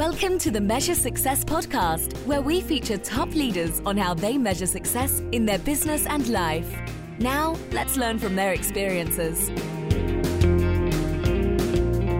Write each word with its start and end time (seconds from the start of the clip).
Welcome 0.00 0.38
to 0.38 0.50
the 0.50 0.62
Measure 0.62 0.94
Success 0.94 1.44
podcast, 1.44 2.16
where 2.24 2.40
we 2.40 2.62
feature 2.62 2.96
top 2.96 3.34
leaders 3.34 3.82
on 3.84 3.98
how 3.98 4.14
they 4.14 4.38
measure 4.38 4.64
success 4.64 5.20
in 5.30 5.44
their 5.44 5.58
business 5.58 6.06
and 6.06 6.26
life. 6.28 6.74
Now, 7.18 7.54
let's 7.70 7.98
learn 7.98 8.18
from 8.18 8.34
their 8.34 8.54
experiences. 8.54 9.50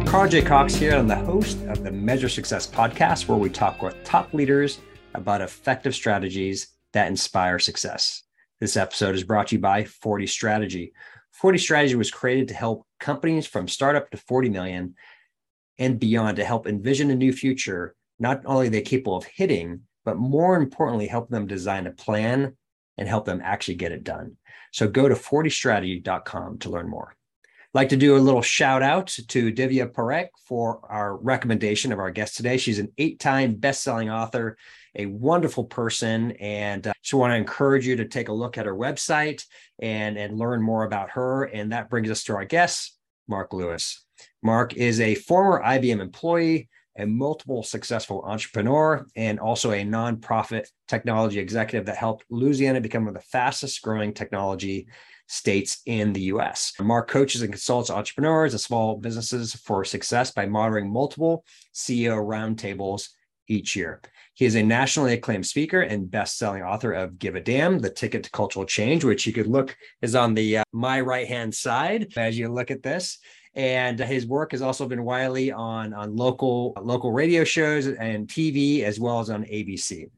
Carl 0.07 0.29
J. 0.29 0.43
Cox 0.43 0.75
here. 0.75 0.95
I'm 0.95 1.09
the 1.09 1.17
host 1.17 1.57
of 1.69 1.83
the 1.83 1.91
Measure 1.91 2.29
Success 2.29 2.67
podcast, 2.67 3.29
where 3.29 3.39
we 3.39 3.49
talk 3.49 3.81
with 3.81 4.05
top 4.05 4.35
leaders 4.35 4.81
about 5.15 5.41
effective 5.41 5.95
strategies 5.95 6.77
that 6.93 7.09
inspire 7.09 7.59
success. 7.59 8.25
This 8.61 8.77
episode 8.77 9.15
is 9.15 9.25
brought 9.25 9.47
to 9.47 9.57
you 9.57 9.61
by 9.63 9.85
40 9.85 10.27
Strategy. 10.27 10.93
40 11.31 11.57
Strategy 11.57 11.95
was 11.95 12.11
created 12.11 12.47
to 12.49 12.55
help 12.55 12.87
companies 12.99 13.47
from 13.47 13.69
startup 13.69 14.11
to 14.11 14.19
40 14.19 14.51
million 14.51 14.95
and 15.81 15.99
beyond 15.99 16.37
to 16.37 16.45
help 16.45 16.69
envision 16.69 17.11
a 17.11 17.17
new 17.17 17.33
future, 17.33 17.97
not 18.21 18.43
only 18.45 18.69
are 18.69 18.71
they 18.71 18.83
capable 18.83 19.17
of 19.17 19.25
hitting, 19.25 19.81
but 20.05 20.17
more 20.17 20.57
importantly, 20.57 21.09
help 21.09 21.31
them 21.31 21.47
design 21.47 21.87
a 21.87 21.91
plan 21.91 22.57
and 22.99 23.09
help 23.09 23.25
them 23.25 23.41
actually 23.43 23.75
get 23.75 23.91
it 23.91 24.05
done. 24.05 24.37
So 24.73 24.87
go 24.87 25.09
to 25.09 25.15
40strategy.com 25.15 26.59
to 26.59 26.71
learn 26.71 26.89
more. 26.89 27.17
Like 27.73 27.89
to 27.91 27.97
do 27.97 28.17
a 28.17 28.19
little 28.19 28.43
shout 28.43 28.83
out 28.83 29.07
to 29.07 29.53
Divya 29.53 29.93
Parekh 29.93 30.29
for 30.45 30.81
our 30.91 31.17
recommendation 31.17 31.93
of 31.93 32.01
our 32.01 32.11
guest 32.11 32.37
today. 32.37 32.57
She's 32.57 32.81
an 32.81 32.93
eight 32.99 33.21
time 33.21 33.55
best 33.55 33.83
selling 33.83 34.11
author, 34.11 34.57
a 34.97 35.07
wonderful 35.07 35.65
person, 35.65 36.33
and 36.33 36.85
uh, 36.89 36.93
just 37.01 37.15
want 37.15 37.31
to 37.31 37.37
encourage 37.37 37.87
you 37.87 37.97
to 37.97 38.07
take 38.07 38.29
a 38.29 38.33
look 38.33 38.59
at 38.59 38.67
her 38.67 38.75
website 38.75 39.45
and, 39.79 40.19
and 40.19 40.37
learn 40.37 40.61
more 40.61 40.85
about 40.85 41.11
her. 41.11 41.45
And 41.45 41.71
that 41.71 41.89
brings 41.89 42.11
us 42.11 42.25
to 42.25 42.35
our 42.35 42.45
guest, 42.45 42.99
Mark 43.31 43.53
Lewis. 43.53 44.05
Mark 44.43 44.75
is 44.75 45.01
a 45.01 45.15
former 45.15 45.63
IBM 45.63 46.01
employee, 46.01 46.69
a 46.99 47.07
multiple 47.07 47.63
successful 47.63 48.23
entrepreneur, 48.27 49.07
and 49.17 49.39
also 49.39 49.71
a 49.71 49.85
nonprofit 49.85 50.67
technology 50.89 51.39
executive 51.39 51.87
that 51.87 51.97
helped 51.97 52.25
Louisiana 52.29 52.81
become 52.81 53.05
one 53.05 53.17
of 53.17 53.23
the 53.23 53.29
fastest 53.29 53.81
growing 53.81 54.13
technology 54.13 54.89
states 55.29 55.81
in 55.87 56.13
the 56.13 56.23
US. 56.23 56.73
Mark 56.81 57.09
coaches 57.09 57.43
and 57.43 57.53
consults 57.53 57.89
entrepreneurs 57.89 58.53
and 58.53 58.61
small 58.61 58.97
businesses 58.97 59.55
for 59.55 59.85
success 59.85 60.33
by 60.33 60.45
monitoring 60.45 60.93
multiple 60.93 61.45
CEO 61.73 62.17
roundtables 62.17 63.11
each 63.47 63.77
year. 63.77 64.01
He 64.41 64.47
is 64.47 64.55
a 64.55 64.63
nationally 64.63 65.13
acclaimed 65.13 65.45
speaker 65.47 65.83
and 65.83 66.11
best-selling 66.11 66.63
author 66.63 66.93
of 66.93 67.19
Give 67.19 67.37
a 67.37 67.43
Damn, 67.43 67.79
The 67.79 67.91
Ticket 67.91 68.23
to 68.25 68.31
Cultural 68.31 68.65
Change, 68.65 69.05
which 69.05 69.27
you 69.27 69.35
could 69.35 69.47
look 69.47 69.77
is 70.01 70.15
on 70.15 70.33
the 70.33 70.57
uh, 70.57 70.65
my 70.73 71.03
right-hand 71.03 71.55
side 71.55 72.15
as 72.17 72.39
you 72.39 72.49
look 72.49 72.71
at 72.71 72.83
this 72.83 73.19
and 73.55 73.99
his 73.99 74.27
work 74.27 74.53
has 74.53 74.63
also 74.63 74.89
been 74.89 75.05
widely 75.05 75.53
on 75.53 75.93
on 75.93 76.17
local 76.17 76.73
local 76.81 77.13
radio 77.13 77.45
shows 77.45 77.87
and 77.87 78.29
TV 78.29 78.83
as 78.83 78.99
well 78.99 79.21
as 79.21 79.29
on 79.29 79.45
ABC. 79.45 80.09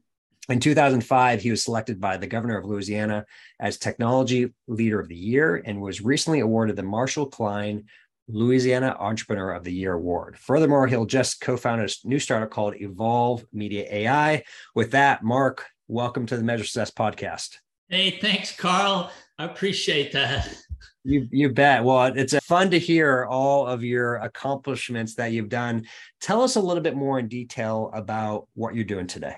In 0.47 0.59
2005, 0.61 1.41
he 1.41 1.51
was 1.51 1.61
selected 1.61 1.99
by 1.99 2.15
the 2.15 2.27
governor 2.27 2.57
of 2.57 2.63
Louisiana 2.63 3.25
as 3.59 3.77
Technology 3.77 4.53
Leader 4.67 5.01
of 5.01 5.09
the 5.09 5.17
Year 5.17 5.61
and 5.65 5.81
was 5.81 5.99
recently 5.99 6.39
awarded 6.39 6.77
the 6.77 6.83
Marshall 6.83 7.25
Klein 7.25 7.85
Louisiana 8.27 8.95
Entrepreneur 8.99 9.51
of 9.51 9.63
the 9.63 9.73
Year 9.73 9.93
award. 9.93 10.37
Furthermore, 10.37 10.87
he'll 10.87 11.05
just 11.05 11.41
co-found 11.41 11.81
a 11.81 12.07
new 12.07 12.19
startup 12.19 12.49
called 12.49 12.75
Evolve 12.75 13.45
Media 13.51 13.85
AI. 13.89 14.43
With 14.75 14.91
that, 14.91 15.23
Mark, 15.23 15.65
welcome 15.87 16.25
to 16.27 16.37
the 16.37 16.43
Measure 16.43 16.63
Success 16.63 16.91
podcast. 16.91 17.57
Hey, 17.89 18.19
thanks, 18.21 18.55
Carl. 18.55 19.11
I 19.37 19.45
appreciate 19.45 20.13
that. 20.13 20.55
You 21.03 21.27
you 21.31 21.51
bet. 21.51 21.83
Well, 21.83 22.13
it's 22.15 22.33
fun 22.45 22.71
to 22.71 22.79
hear 22.79 23.25
all 23.25 23.67
of 23.67 23.83
your 23.83 24.15
accomplishments 24.15 25.15
that 25.15 25.33
you've 25.33 25.49
done. 25.49 25.85
Tell 26.21 26.41
us 26.41 26.55
a 26.55 26.61
little 26.61 26.81
bit 26.81 26.95
more 26.95 27.19
in 27.19 27.27
detail 27.27 27.91
about 27.93 28.47
what 28.53 28.73
you're 28.73 28.85
doing 28.85 29.07
today. 29.07 29.35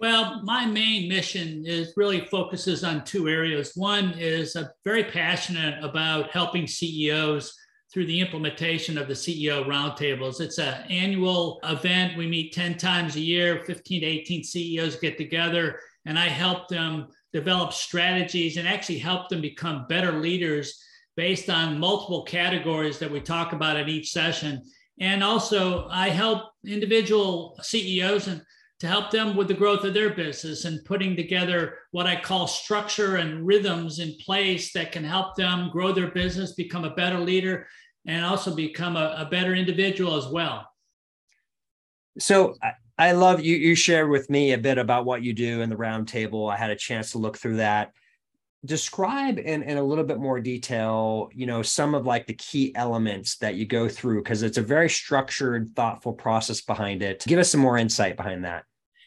Well, 0.00 0.40
my 0.44 0.64
main 0.64 1.06
mission 1.10 1.66
is 1.66 1.92
really 1.98 2.24
focuses 2.24 2.82
on 2.82 3.04
two 3.04 3.28
areas. 3.28 3.72
One 3.74 4.14
is 4.18 4.56
I'm 4.56 4.68
very 4.82 5.04
passionate 5.04 5.84
about 5.84 6.30
helping 6.30 6.66
CEOs 6.66 7.54
through 7.92 8.06
the 8.06 8.20
implementation 8.20 8.96
of 8.96 9.08
the 9.08 9.14
CEO 9.14 9.66
roundtables. 9.66 10.40
It's 10.40 10.58
an 10.58 10.84
annual 10.88 11.58
event. 11.64 12.16
We 12.16 12.26
meet 12.26 12.52
10 12.52 12.76
times 12.76 13.16
a 13.16 13.20
year, 13.20 13.64
15 13.64 14.00
to 14.02 14.06
18 14.06 14.44
CEOs 14.44 14.96
get 14.96 15.18
together, 15.18 15.80
and 16.06 16.18
I 16.18 16.28
help 16.28 16.68
them 16.68 17.08
develop 17.32 17.72
strategies 17.72 18.56
and 18.56 18.68
actually 18.68 18.98
help 18.98 19.28
them 19.28 19.40
become 19.40 19.86
better 19.88 20.12
leaders 20.12 20.80
based 21.16 21.50
on 21.50 21.78
multiple 21.78 22.22
categories 22.22 22.98
that 22.98 23.10
we 23.10 23.20
talk 23.20 23.52
about 23.52 23.76
at 23.76 23.88
each 23.88 24.12
session. 24.12 24.62
And 25.00 25.24
also, 25.24 25.88
I 25.90 26.10
help 26.10 26.50
individual 26.64 27.58
CEOs 27.62 28.28
and 28.28 28.42
to 28.80 28.86
help 28.86 29.10
them 29.10 29.36
with 29.36 29.48
the 29.48 29.54
growth 29.54 29.84
of 29.84 29.92
their 29.94 30.10
business 30.10 30.64
and 30.64 30.84
putting 30.84 31.14
together 31.14 31.78
what 31.90 32.06
I 32.06 32.18
call 32.18 32.46
structure 32.46 33.16
and 33.16 33.46
rhythms 33.46 33.98
in 33.98 34.16
place 34.24 34.72
that 34.72 34.90
can 34.90 35.04
help 35.04 35.36
them 35.36 35.68
grow 35.70 35.92
their 35.92 36.10
business, 36.10 36.54
become 36.54 36.84
a 36.84 36.94
better 36.94 37.18
leader, 37.18 37.66
and 38.06 38.24
also 38.24 38.54
become 38.54 38.96
a, 38.96 39.14
a 39.18 39.28
better 39.30 39.54
individual 39.54 40.16
as 40.16 40.28
well. 40.28 40.66
So 42.18 42.54
I 42.98 43.12
love 43.12 43.40
you. 43.40 43.56
You 43.56 43.74
shared 43.74 44.10
with 44.10 44.30
me 44.30 44.52
a 44.52 44.58
bit 44.58 44.78
about 44.78 45.04
what 45.04 45.22
you 45.22 45.34
do 45.34 45.60
in 45.60 45.68
the 45.68 45.76
roundtable. 45.76 46.52
I 46.52 46.56
had 46.56 46.70
a 46.70 46.76
chance 46.76 47.12
to 47.12 47.18
look 47.18 47.36
through 47.36 47.56
that. 47.56 47.92
Describe 48.64 49.38
in, 49.38 49.62
in 49.62 49.78
a 49.78 49.82
little 49.82 50.04
bit 50.04 50.18
more 50.18 50.40
detail, 50.40 51.30
you 51.34 51.46
know, 51.46 51.62
some 51.62 51.94
of 51.94 52.06
like 52.06 52.26
the 52.26 52.34
key 52.34 52.74
elements 52.74 53.36
that 53.38 53.54
you 53.54 53.64
go 53.64 53.88
through 53.88 54.22
because 54.22 54.42
it's 54.42 54.58
a 54.58 54.62
very 54.62 54.90
structured, 54.90 55.70
thoughtful 55.76 56.12
process 56.12 56.60
behind 56.60 57.02
it. 57.02 57.24
Give 57.26 57.38
us 57.38 57.50
some 57.50 57.60
more 57.60 57.78
insight 57.78 58.16
behind 58.16 58.44
that. 58.44 58.64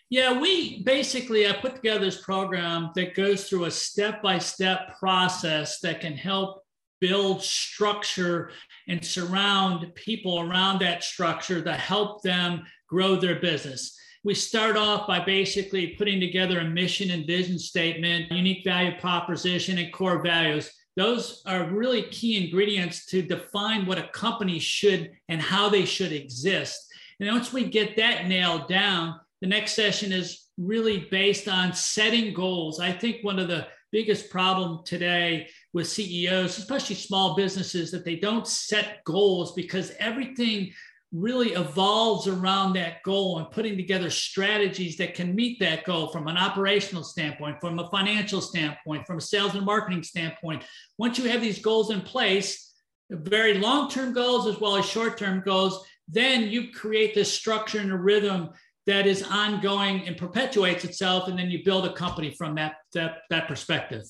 Yeah, 0.10 0.40
we 0.40 0.84
basically 0.84 1.48
I 1.48 1.54
put 1.54 1.76
together 1.76 2.06
this 2.06 2.22
program 2.22 2.92
that 2.96 3.16
goes 3.16 3.50
through 3.50 3.66
a 3.66 3.72
step-by-step 3.72 5.00
process 5.00 5.80
that 5.80 6.02
can 6.02 6.14
help 6.14 6.62
build 7.02 7.42
structure 7.42 8.52
and 8.88 9.04
surround 9.04 9.94
people 9.96 10.40
around 10.40 10.80
that 10.80 11.04
structure 11.04 11.62
to 11.62 11.74
help 11.74 12.22
them 12.22 12.64
grow 12.88 13.16
their 13.16 13.40
business. 13.40 13.98
We 14.24 14.36
start 14.36 14.78
off 14.78 15.08
by 15.08 15.20
basically 15.20 15.96
putting 15.98 16.22
together 16.22 16.60
a 16.60 16.66
mission 16.66 17.12
and 17.12 17.28
vision 17.28 17.60
statement, 17.60 18.32
unique 18.32 18.64
value 18.64 18.98
proposition, 19.00 19.80
and 19.80 19.92
core 19.92 20.24
values. 20.24 20.72
Those 20.96 21.42
are 21.46 21.70
really 21.72 22.04
key 22.04 22.46
ingredients 22.46 23.06
to 23.08 23.22
define 23.22 23.86
what 23.86 23.98
a 23.98 24.08
company 24.10 24.60
should 24.60 25.12
and 25.28 25.42
how 25.42 25.68
they 25.68 25.84
should 25.84 26.14
exist. 26.14 26.88
And 27.20 27.30
once 27.30 27.52
we 27.52 27.66
get 27.66 27.98
that 27.98 28.28
nailed 28.28 28.70
down, 28.70 29.20
the 29.44 29.50
next 29.50 29.74
session 29.74 30.14
is 30.14 30.48
really 30.58 31.00
based 31.12 31.50
on 31.50 31.74
setting 31.74 32.34
goals. 32.34 32.80
I 32.80 32.94
think 32.94 33.26
one 33.26 33.40
of 33.40 33.50
the 33.50 33.68
biggest 33.92 34.30
problem 34.30 34.86
today 34.86 35.50
with 35.74 35.90
CEOs, 35.90 36.58
especially 36.58 36.96
small 36.96 37.36
businesses, 37.36 37.92
that 37.92 38.06
they 38.06 38.16
don't 38.16 38.48
set 38.48 39.04
goals 39.04 39.52
because 39.54 39.92
everything 40.00 40.72
really 41.12 41.50
evolves 41.50 42.26
around 42.26 42.72
that 42.74 43.04
goal 43.04 43.38
and 43.38 43.52
putting 43.52 43.76
together 43.76 44.10
strategies 44.10 44.96
that 44.96 45.14
can 45.14 45.36
meet 45.36 45.60
that 45.60 45.84
goal 45.84 46.08
from 46.08 46.30
an 46.30 46.38
operational 46.38 47.04
standpoint, 47.04 47.58
from 47.60 47.78
a 47.80 47.90
financial 47.90 48.40
standpoint, 48.40 49.06
from 49.06 49.18
a 49.18 49.22
sales 49.22 49.56
and 49.56 49.66
marketing 49.66 50.04
standpoint. 50.04 50.64
Once 50.98 51.20
you 51.20 51.30
have 51.30 51.42
these 51.42 51.60
goals 51.60 51.92
in 51.92 52.00
place, 52.00 52.74
very 53.12 53.56
long 53.56 53.90
term 53.90 54.14
goals 54.14 54.48
as 54.48 54.58
well 54.62 54.78
as 54.78 54.86
short 54.86 55.18
term 55.18 55.44
goals, 55.46 55.86
then 56.08 56.44
you 56.44 56.72
create 56.72 57.14
this 57.14 57.34
structure 57.34 57.80
and 57.80 57.92
a 57.92 57.98
rhythm 57.98 58.50
that 58.86 59.08
is 59.08 59.24
ongoing 59.24 60.08
and 60.08 60.18
perpetuates 60.18 60.84
itself. 60.84 61.28
And 61.28 61.38
then 61.38 61.50
you 61.50 61.64
build 61.64 61.86
a 61.86 61.94
company 61.94 62.32
from 62.32 62.56
that, 62.56 62.76
that, 62.94 63.20
that 63.30 63.48
perspective. 63.48 64.04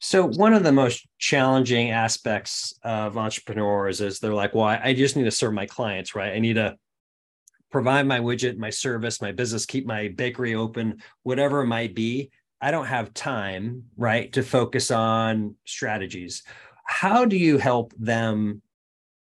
So 0.00 0.26
one 0.26 0.52
of 0.52 0.64
the 0.64 0.72
most 0.72 1.06
challenging 1.18 1.90
aspects 1.90 2.74
of 2.82 3.16
entrepreneurs 3.16 4.00
is 4.00 4.18
they're 4.18 4.34
like, 4.34 4.54
well, 4.54 4.64
I 4.64 4.92
just 4.92 5.16
need 5.16 5.24
to 5.24 5.30
serve 5.30 5.54
my 5.54 5.64
clients, 5.64 6.14
right? 6.14 6.34
I 6.34 6.40
need 6.40 6.54
to 6.54 6.76
provide 7.70 8.06
my 8.06 8.20
widget, 8.20 8.58
my 8.58 8.70
service, 8.70 9.22
my 9.22 9.32
business, 9.32 9.64
keep 9.64 9.86
my 9.86 10.08
bakery 10.08 10.54
open, 10.54 11.02
whatever 11.22 11.62
it 11.62 11.68
might 11.68 11.94
be. 11.94 12.30
I 12.60 12.70
don't 12.70 12.86
have 12.86 13.14
time, 13.14 13.84
right, 13.96 14.32
to 14.34 14.42
focus 14.42 14.90
on 14.90 15.54
strategies. 15.64 16.42
How 16.84 17.24
do 17.24 17.36
you 17.36 17.56
help 17.58 17.94
them 17.98 18.60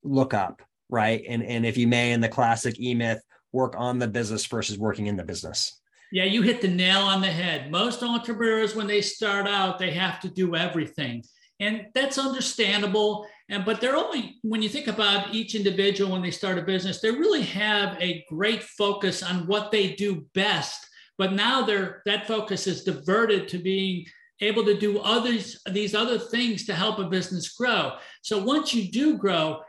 look 0.04 0.34
up, 0.34 0.62
right? 0.88 1.22
And 1.28 1.42
and 1.42 1.66
if 1.66 1.76
you 1.76 1.88
may, 1.88 2.12
in 2.12 2.20
the 2.20 2.28
classic 2.28 2.80
E 2.80 2.94
myth, 2.94 3.20
work 3.52 3.74
on 3.76 3.98
the 3.98 4.08
business 4.08 4.46
versus 4.46 4.78
working 4.78 5.06
in 5.06 5.16
the 5.16 5.24
business. 5.24 5.80
Yeah, 6.12 6.24
you 6.24 6.42
hit 6.42 6.60
the 6.60 6.68
nail 6.68 7.02
on 7.02 7.20
the 7.20 7.28
head. 7.28 7.70
Most 7.70 8.02
entrepreneurs, 8.02 8.74
when 8.74 8.88
they 8.88 9.00
start 9.00 9.46
out, 9.46 9.78
they 9.78 9.92
have 9.92 10.20
to 10.20 10.28
do 10.28 10.56
everything. 10.56 11.22
And 11.60 11.86
that's 11.94 12.18
understandable. 12.18 13.26
And 13.48 13.64
but 13.64 13.80
they're 13.80 13.96
only 13.96 14.38
when 14.42 14.62
you 14.62 14.68
think 14.68 14.88
about 14.88 15.34
each 15.34 15.54
individual 15.54 16.12
when 16.12 16.22
they 16.22 16.30
start 16.30 16.58
a 16.58 16.62
business, 16.62 17.00
they 17.00 17.10
really 17.10 17.42
have 17.42 18.00
a 18.00 18.24
great 18.28 18.62
focus 18.62 19.22
on 19.22 19.46
what 19.46 19.70
they 19.70 19.92
do 19.92 20.26
best. 20.34 20.86
But 21.18 21.34
now 21.34 21.62
they're 21.62 22.02
that 22.06 22.26
focus 22.26 22.66
is 22.66 22.82
diverted 22.82 23.46
to 23.48 23.58
being 23.58 24.06
able 24.40 24.64
to 24.64 24.78
do 24.78 24.98
others 25.00 25.60
these 25.70 25.94
other 25.94 26.18
things 26.18 26.64
to 26.64 26.74
help 26.74 26.98
a 26.98 27.04
business 27.04 27.50
grow. 27.50 27.92
So 28.22 28.42
once 28.42 28.72
you 28.72 28.90
do 28.90 29.18
grow, 29.18 29.60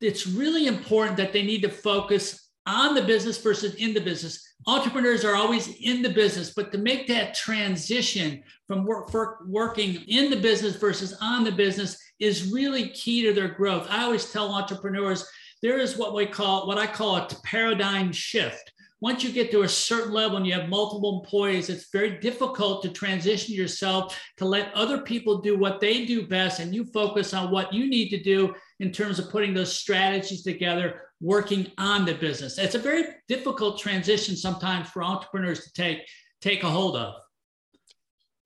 it's 0.00 0.26
really 0.26 0.66
important 0.66 1.16
that 1.18 1.32
they 1.32 1.42
need 1.42 1.62
to 1.62 1.70
focus 1.70 2.45
on 2.66 2.94
the 2.94 3.02
business 3.02 3.38
versus 3.38 3.74
in 3.76 3.94
the 3.94 4.00
business. 4.00 4.54
Entrepreneurs 4.66 5.24
are 5.24 5.36
always 5.36 5.68
in 5.80 6.02
the 6.02 6.08
business, 6.08 6.52
but 6.54 6.72
to 6.72 6.78
make 6.78 7.06
that 7.06 7.34
transition 7.34 8.42
from 8.66 8.84
work, 8.84 9.12
working 9.46 10.02
in 10.08 10.30
the 10.30 10.36
business 10.36 10.76
versus 10.76 11.16
on 11.20 11.44
the 11.44 11.52
business 11.52 11.96
is 12.18 12.52
really 12.52 12.88
key 12.88 13.22
to 13.22 13.32
their 13.32 13.48
growth. 13.48 13.86
I 13.88 14.02
always 14.02 14.32
tell 14.32 14.52
entrepreneurs 14.52 15.26
there 15.62 15.78
is 15.78 15.96
what 15.96 16.14
we 16.14 16.26
call 16.26 16.66
what 16.66 16.78
I 16.78 16.86
call 16.86 17.16
a 17.16 17.28
paradigm 17.44 18.12
shift. 18.12 18.72
Once 19.00 19.22
you 19.22 19.30
get 19.30 19.50
to 19.50 19.62
a 19.62 19.68
certain 19.68 20.12
level 20.12 20.38
and 20.38 20.46
you 20.46 20.54
have 20.54 20.70
multiple 20.70 21.20
employees, 21.22 21.68
it's 21.68 21.90
very 21.92 22.18
difficult 22.18 22.82
to 22.82 22.88
transition 22.88 23.54
yourself 23.54 24.18
to 24.38 24.46
let 24.46 24.72
other 24.74 25.02
people 25.02 25.42
do 25.42 25.56
what 25.56 25.80
they 25.80 26.06
do 26.06 26.26
best 26.26 26.60
and 26.60 26.74
you 26.74 26.82
focus 26.86 27.34
on 27.34 27.50
what 27.50 27.72
you 27.74 27.88
need 27.88 28.08
to 28.08 28.22
do 28.22 28.54
in 28.80 28.90
terms 28.90 29.18
of 29.18 29.30
putting 29.30 29.52
those 29.52 29.72
strategies 29.72 30.42
together, 30.42 31.02
working 31.20 31.70
on 31.78 32.04
the 32.04 32.14
business. 32.14 32.58
It's 32.58 32.74
a 32.74 32.78
very 32.78 33.04
difficult 33.28 33.78
transition 33.78 34.36
sometimes 34.36 34.88
for 34.88 35.02
entrepreneurs 35.02 35.64
to 35.64 35.72
take 35.72 36.00
take 36.40 36.62
a 36.62 36.70
hold 36.70 36.96
of. 36.96 37.14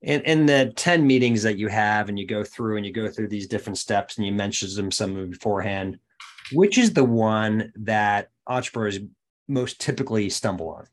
In, 0.01 0.21
in 0.21 0.45
the 0.47 0.73
10 0.75 1.05
meetings 1.05 1.43
that 1.43 1.57
you 1.57 1.67
have 1.67 2.09
and 2.09 2.17
you 2.17 2.25
go 2.25 2.43
through 2.43 2.77
and 2.77 2.85
you 2.85 2.91
go 2.91 3.07
through 3.07 3.27
these 3.27 3.47
different 3.47 3.77
steps 3.77 4.17
and 4.17 4.25
you 4.25 4.31
mentioned 4.31 4.71
them 4.75 4.89
some 4.89 5.15
of 5.15 5.29
beforehand, 5.29 5.99
which 6.53 6.79
is 6.79 6.93
the 6.93 7.03
one 7.03 7.71
that 7.75 8.29
entrepreneurs 8.47 8.99
most 9.47 9.79
typically 9.79 10.29
stumble 10.29 10.69
on? 10.69 10.87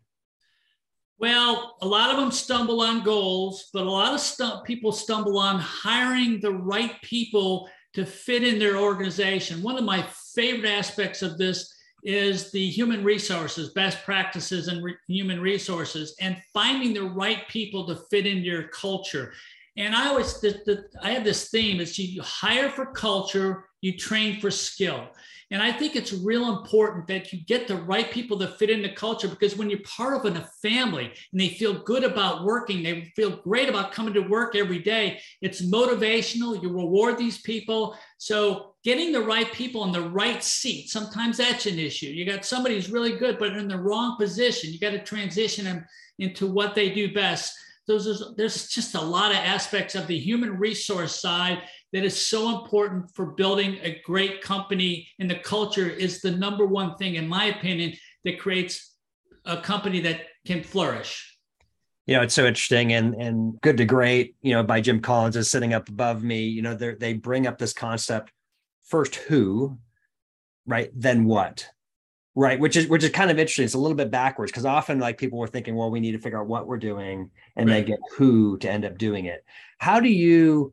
Well, 1.18 1.76
a 1.80 1.86
lot 1.86 2.10
of 2.10 2.16
them 2.16 2.30
stumble 2.30 2.80
on 2.80 3.02
goals, 3.02 3.70
but 3.72 3.86
a 3.86 3.90
lot 3.90 4.14
of 4.14 4.20
stu- 4.20 4.60
people 4.64 4.92
stumble 4.92 5.38
on 5.38 5.58
hiring 5.58 6.40
the 6.40 6.52
right 6.52 7.00
people 7.02 7.68
to 7.94 8.04
fit 8.04 8.44
in 8.44 8.58
their 8.58 8.76
organization. 8.76 9.62
One 9.62 9.78
of 9.78 9.84
my 9.84 10.02
favorite 10.38 10.70
aspects 10.70 11.20
of 11.22 11.36
this 11.36 11.74
is 12.04 12.52
the 12.52 12.68
human 12.78 13.02
resources, 13.02 13.70
best 13.70 14.04
practices 14.04 14.68
and 14.68 14.84
re- 14.84 14.94
human 15.08 15.40
resources, 15.40 16.14
and 16.20 16.36
finding 16.54 16.94
the 16.94 17.10
right 17.22 17.42
people 17.48 17.84
to 17.84 17.96
fit 18.08 18.24
in 18.24 18.38
your 18.38 18.68
culture. 18.68 19.32
And 19.76 19.96
I 19.96 20.06
always, 20.08 20.40
the, 20.40 20.50
the, 20.64 20.84
I 21.02 21.10
have 21.10 21.24
this 21.24 21.50
theme: 21.50 21.80
is 21.80 21.98
you 21.98 22.22
hire 22.22 22.70
for 22.70 22.86
culture, 22.86 23.67
you 23.80 23.96
train 23.96 24.40
for 24.40 24.50
skill. 24.50 25.08
And 25.50 25.62
I 25.62 25.72
think 25.72 25.96
it's 25.96 26.12
real 26.12 26.58
important 26.58 27.06
that 27.06 27.32
you 27.32 27.40
get 27.40 27.66
the 27.66 27.76
right 27.76 28.10
people 28.10 28.38
to 28.38 28.48
fit 28.48 28.68
into 28.68 28.92
culture 28.92 29.28
because 29.28 29.56
when 29.56 29.70
you're 29.70 29.80
part 29.80 30.26
of 30.26 30.36
a 30.36 30.48
family 30.60 31.06
and 31.06 31.40
they 31.40 31.48
feel 31.48 31.82
good 31.84 32.04
about 32.04 32.44
working, 32.44 32.82
they 32.82 33.10
feel 33.16 33.36
great 33.38 33.68
about 33.68 33.92
coming 33.92 34.12
to 34.12 34.20
work 34.20 34.54
every 34.54 34.78
day, 34.78 35.20
it's 35.40 35.62
motivational. 35.62 36.62
You 36.62 36.68
reward 36.68 37.16
these 37.16 37.40
people. 37.40 37.96
So 38.18 38.74
getting 38.84 39.10
the 39.10 39.22
right 39.22 39.50
people 39.50 39.84
in 39.84 39.92
the 39.92 40.10
right 40.10 40.44
seat, 40.44 40.90
sometimes 40.90 41.38
that's 41.38 41.64
an 41.64 41.78
issue. 41.78 42.08
You 42.08 42.26
got 42.26 42.44
somebody 42.44 42.74
who's 42.74 42.90
really 42.90 43.16
good, 43.16 43.38
but 43.38 43.56
in 43.56 43.68
the 43.68 43.78
wrong 43.78 44.16
position. 44.18 44.70
You 44.70 44.78
got 44.78 44.90
to 44.90 45.02
transition 45.02 45.64
them 45.64 45.86
into 46.18 46.46
what 46.46 46.74
they 46.74 46.90
do 46.90 47.14
best. 47.14 47.56
Those, 47.88 48.34
there's 48.36 48.68
just 48.68 48.94
a 48.94 49.00
lot 49.00 49.32
of 49.32 49.38
aspects 49.38 49.94
of 49.94 50.06
the 50.06 50.18
human 50.18 50.58
resource 50.58 51.20
side 51.20 51.62
that 51.92 52.04
is 52.04 52.14
so 52.14 52.60
important 52.60 53.10
for 53.14 53.32
building 53.32 53.78
a 53.82 54.00
great 54.04 54.42
company. 54.42 55.08
And 55.18 55.28
the 55.28 55.38
culture 55.38 55.88
is 55.88 56.20
the 56.20 56.30
number 56.30 56.66
one 56.66 56.96
thing, 56.96 57.16
in 57.16 57.26
my 57.26 57.46
opinion, 57.46 57.94
that 58.24 58.38
creates 58.38 58.94
a 59.46 59.56
company 59.56 60.00
that 60.00 60.20
can 60.46 60.62
flourish. 60.62 61.36
You 62.06 62.16
know, 62.16 62.22
it's 62.22 62.34
so 62.34 62.46
interesting 62.46 62.92
and 62.92 63.14
and 63.14 63.60
good 63.60 63.76
to 63.78 63.84
great, 63.84 64.36
you 64.40 64.54
know, 64.54 64.62
by 64.62 64.80
Jim 64.80 65.00
Collins 65.00 65.36
is 65.36 65.50
sitting 65.50 65.74
up 65.74 65.88
above 65.88 66.22
me. 66.22 66.44
You 66.44 66.62
know, 66.62 66.74
they 66.74 67.14
bring 67.14 67.46
up 67.46 67.58
this 67.58 67.72
concept 67.72 68.32
first 68.84 69.14
who, 69.16 69.78
right? 70.66 70.90
Then 70.94 71.24
what? 71.24 71.68
Right, 72.40 72.60
which 72.60 72.76
is 72.76 72.86
which 72.86 73.02
is 73.02 73.10
kind 73.10 73.32
of 73.32 73.38
interesting. 73.40 73.64
It's 73.64 73.74
a 73.74 73.78
little 73.80 73.96
bit 73.96 74.12
backwards 74.12 74.52
because 74.52 74.64
often 74.64 75.00
like 75.00 75.18
people 75.18 75.40
were 75.40 75.48
thinking, 75.48 75.74
well, 75.74 75.90
we 75.90 75.98
need 75.98 76.12
to 76.12 76.20
figure 76.20 76.40
out 76.40 76.46
what 76.46 76.68
we're 76.68 76.76
doing 76.76 77.32
and 77.56 77.68
right. 77.68 77.78
then 77.78 77.84
get 77.86 77.98
who 78.16 78.56
to 78.58 78.70
end 78.70 78.84
up 78.84 78.96
doing 78.96 79.24
it. 79.24 79.44
How 79.78 79.98
do 79.98 80.08
you 80.08 80.72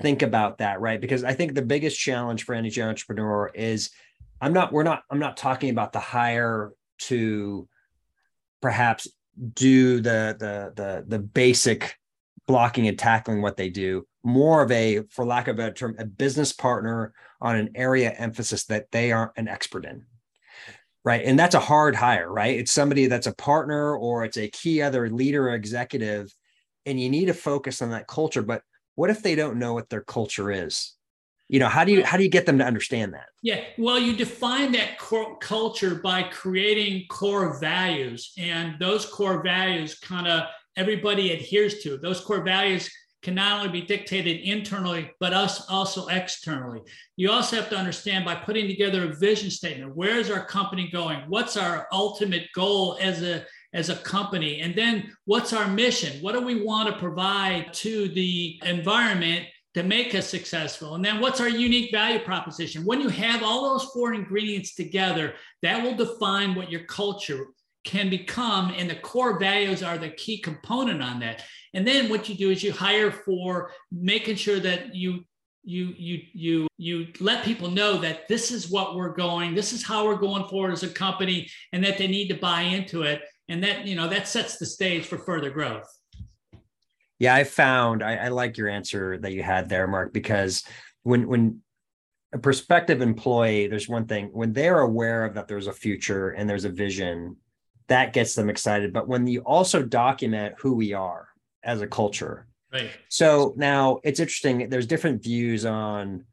think 0.00 0.22
about 0.22 0.58
that, 0.58 0.80
right? 0.80 1.00
Because 1.00 1.22
I 1.22 1.32
think 1.32 1.54
the 1.54 1.62
biggest 1.62 1.96
challenge 1.96 2.42
for 2.42 2.52
any 2.52 2.68
entrepreneur 2.82 3.48
is 3.54 3.90
I'm 4.40 4.52
not, 4.52 4.72
we're 4.72 4.82
not, 4.82 5.04
I'm 5.08 5.20
not 5.20 5.36
talking 5.36 5.70
about 5.70 5.92
the 5.92 6.00
hire 6.00 6.72
to 7.02 7.68
perhaps 8.60 9.06
do 9.52 10.00
the 10.00 10.34
the 10.36 10.72
the 10.74 11.04
the 11.06 11.18
basic 11.20 11.96
blocking 12.48 12.88
and 12.88 12.98
tackling 12.98 13.40
what 13.40 13.56
they 13.56 13.68
do 13.68 14.04
more 14.24 14.62
of 14.62 14.70
a 14.72 15.02
for 15.10 15.24
lack 15.24 15.46
of 15.46 15.54
a 15.54 15.58
better 15.58 15.74
term 15.74 15.94
a 15.98 16.04
business 16.04 16.52
partner 16.52 17.12
on 17.40 17.54
an 17.54 17.70
area 17.76 18.10
emphasis 18.10 18.64
that 18.64 18.90
they 18.90 19.12
aren't 19.12 19.32
an 19.36 19.46
expert 19.46 19.84
in 19.84 20.04
right 21.04 21.22
and 21.24 21.38
that's 21.38 21.54
a 21.54 21.60
hard 21.60 21.94
hire 21.94 22.30
right? 22.30 22.58
It's 22.58 22.72
somebody 22.72 23.06
that's 23.06 23.26
a 23.26 23.34
partner 23.34 23.96
or 23.96 24.24
it's 24.24 24.36
a 24.36 24.48
key 24.48 24.82
other 24.82 25.08
leader 25.10 25.48
or 25.48 25.54
executive 25.54 26.34
and 26.86 27.00
you 27.00 27.08
need 27.08 27.26
to 27.26 27.34
focus 27.34 27.82
on 27.82 27.90
that 27.90 28.06
culture 28.06 28.42
but 28.42 28.62
what 28.96 29.10
if 29.10 29.22
they 29.22 29.34
don't 29.34 29.58
know 29.58 29.74
what 29.74 29.90
their 29.90 30.02
culture 30.02 30.52
is? 30.52 30.94
You 31.48 31.60
know 31.60 31.68
how 31.68 31.84
do 31.84 31.92
you 31.92 32.04
how 32.04 32.16
do 32.16 32.22
you 32.22 32.30
get 32.30 32.46
them 32.46 32.58
to 32.58 32.64
understand 32.64 33.14
that? 33.14 33.26
Yeah 33.42 33.60
well 33.78 33.98
you 33.98 34.16
define 34.16 34.72
that 34.72 34.98
core 34.98 35.38
culture 35.38 35.96
by 35.96 36.24
creating 36.24 37.04
core 37.08 37.58
values 37.60 38.32
and 38.38 38.76
those 38.80 39.04
core 39.06 39.42
values 39.42 39.98
kind 39.98 40.26
of 40.26 40.44
everybody 40.76 41.32
adheres 41.32 41.82
to. 41.82 41.96
Those 41.98 42.20
core 42.20 42.42
values 42.42 42.90
can 43.24 43.34
not 43.34 43.58
only 43.58 43.80
be 43.80 43.86
dictated 43.86 44.40
internally 44.42 45.10
but 45.18 45.32
us 45.32 45.68
also 45.68 46.06
externally 46.08 46.80
you 47.16 47.30
also 47.30 47.56
have 47.56 47.68
to 47.68 47.76
understand 47.76 48.24
by 48.24 48.34
putting 48.34 48.68
together 48.68 49.10
a 49.10 49.16
vision 49.16 49.50
statement 49.50 49.96
where 49.96 50.18
is 50.18 50.30
our 50.30 50.44
company 50.44 50.88
going 50.90 51.20
what's 51.28 51.56
our 51.56 51.88
ultimate 51.92 52.46
goal 52.54 52.96
as 53.00 53.22
a 53.22 53.44
as 53.74 53.88
a 53.88 53.96
company? 53.96 54.60
And 54.60 54.74
then 54.74 55.12
what's 55.26 55.52
our 55.52 55.68
mission? 55.68 56.22
What 56.22 56.32
do 56.32 56.40
we 56.40 56.62
want 56.62 56.88
to 56.88 56.98
provide 56.98 57.74
to 57.74 58.08
the 58.08 58.60
environment 58.64 59.46
to 59.74 59.82
make 59.82 60.14
us 60.14 60.28
successful? 60.28 60.94
And 60.94 61.04
then 61.04 61.20
what's 61.20 61.40
our 61.40 61.48
unique 61.48 61.90
value 61.90 62.20
proposition? 62.20 62.84
When 62.84 63.00
you 63.00 63.08
have 63.08 63.42
all 63.42 63.72
those 63.72 63.90
four 63.90 64.14
ingredients 64.14 64.76
together, 64.76 65.34
that 65.62 65.82
will 65.82 65.96
define 65.96 66.54
what 66.54 66.70
your 66.70 66.84
culture 66.84 67.48
can 67.84 68.10
become. 68.10 68.72
And 68.76 68.88
the 68.88 68.96
core 68.96 69.38
values 69.38 69.82
are 69.82 69.98
the 69.98 70.10
key 70.10 70.38
component 70.38 71.02
on 71.02 71.20
that. 71.20 71.44
And 71.74 71.86
then 71.86 72.08
what 72.08 72.28
you 72.28 72.34
do 72.34 72.50
is 72.50 72.62
you 72.62 72.72
hire 72.72 73.10
for 73.10 73.70
making 73.92 74.36
sure 74.36 74.60
that 74.60 74.94
you 74.94 75.24
you 75.64 75.94
you 75.96 76.20
you 76.34 76.68
you 76.76 77.06
let 77.20 77.44
people 77.44 77.70
know 77.70 77.98
that 77.98 78.28
this 78.28 78.50
is 78.50 78.70
what 78.70 78.94
we're 78.94 79.14
going 79.14 79.54
this 79.54 79.72
is 79.72 79.82
how 79.82 80.04
we're 80.04 80.16
going 80.16 80.46
forward 80.48 80.72
as 80.72 80.82
a 80.82 80.88
company 80.88 81.48
and 81.72 81.82
that 81.82 81.96
they 81.96 82.06
need 82.06 82.28
to 82.28 82.34
buy 82.34 82.62
into 82.62 83.02
it 83.02 83.22
and 83.48 83.64
that 83.64 83.86
you 83.86 83.96
know 83.96 84.06
that 84.06 84.28
sets 84.28 84.58
the 84.58 84.66
stage 84.66 85.06
for 85.06 85.16
further 85.16 85.50
growth 85.50 85.88
yeah 87.18 87.34
i 87.34 87.44
found 87.44 88.02
I, 88.02 88.16
I, 88.16 88.28
like 88.28 88.58
your 88.58 88.68
answer 88.68 89.16
that 89.18 89.32
you 89.32 89.42
had 89.42 89.68
there 89.70 89.86
mark 89.86 90.12
because 90.12 90.64
when 91.02 91.26
when 91.26 91.62
a 92.34 92.38
prospective 92.38 93.00
employee 93.00 93.66
there's 93.66 93.88
one 93.88 94.06
thing 94.06 94.28
when 94.32 94.52
they're 94.52 94.80
aware 94.80 95.24
of 95.24 95.34
that 95.34 95.48
there's 95.48 95.66
a 95.66 95.72
future 95.72 96.30
and 96.30 96.48
there's 96.48 96.66
a 96.66 96.70
vision 96.70 97.36
that 97.88 98.12
gets 98.12 98.34
them 98.34 98.48
excited 98.48 98.92
but 98.92 99.08
when 99.08 99.26
you 99.26 99.40
also 99.40 99.82
document 99.82 100.54
who 100.58 100.74
we 100.74 100.92
are 100.92 101.28
as 101.62 101.80
a 101.80 101.86
culture 101.86 102.46
right 102.72 102.90
so 103.08 103.54
now 103.56 103.98
it's 104.04 104.20
interesting 104.20 104.68
there's 104.68 104.86
different 104.86 105.22
views 105.22 105.64
on 105.64 106.24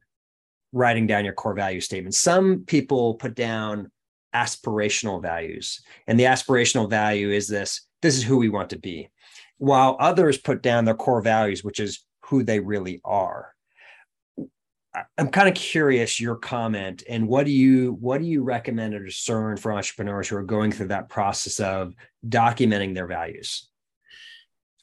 writing 0.74 1.06
down 1.06 1.26
your 1.26 1.34
core 1.34 1.54
value 1.54 1.82
statement 1.82 2.16
some 2.16 2.64
people 2.66 3.16
put 3.16 3.36
down 3.36 3.92
aspirational 4.34 5.22
values. 5.22 5.82
And 6.08 6.20
the 6.20 6.26
aspirational 6.26 6.90
value 6.90 7.32
is 7.32 7.48
this 7.48 7.88
this 8.02 8.18
is 8.18 8.24
who 8.24 8.38
we 8.38 8.50
want 8.50 8.70
to 8.72 8.80
be. 8.80 9.10
While 9.58 9.96
others 10.00 10.38
put 10.38 10.64
down 10.64 10.86
their 10.86 10.96
core 10.96 11.22
values, 11.22 11.64
which 11.64 11.80
is 11.80 12.04
who 12.26 12.44
they 12.44 12.60
really 12.60 13.00
are. 13.06 13.51
I'm 15.18 15.30
kind 15.30 15.48
of 15.48 15.56
curious 15.56 16.20
your 16.20 16.36
comment 16.36 17.04
and 17.08 17.28
what 17.28 17.46
do 17.46 17.52
you 17.52 17.94
what 18.02 18.20
do 18.20 18.28
you 18.28 18.44
recommend 18.44 18.94
or 18.94 19.06
discern 19.06 19.56
for 19.56 19.72
entrepreneurs 19.72 20.28
who 20.28 20.36
are 20.36 20.44
going 20.44 20.72
through 20.72 20.90
that 20.90 21.08
process 21.08 21.60
of 21.60 21.94
documenting 22.28 22.94
their 22.94 23.08
values? 23.08 23.70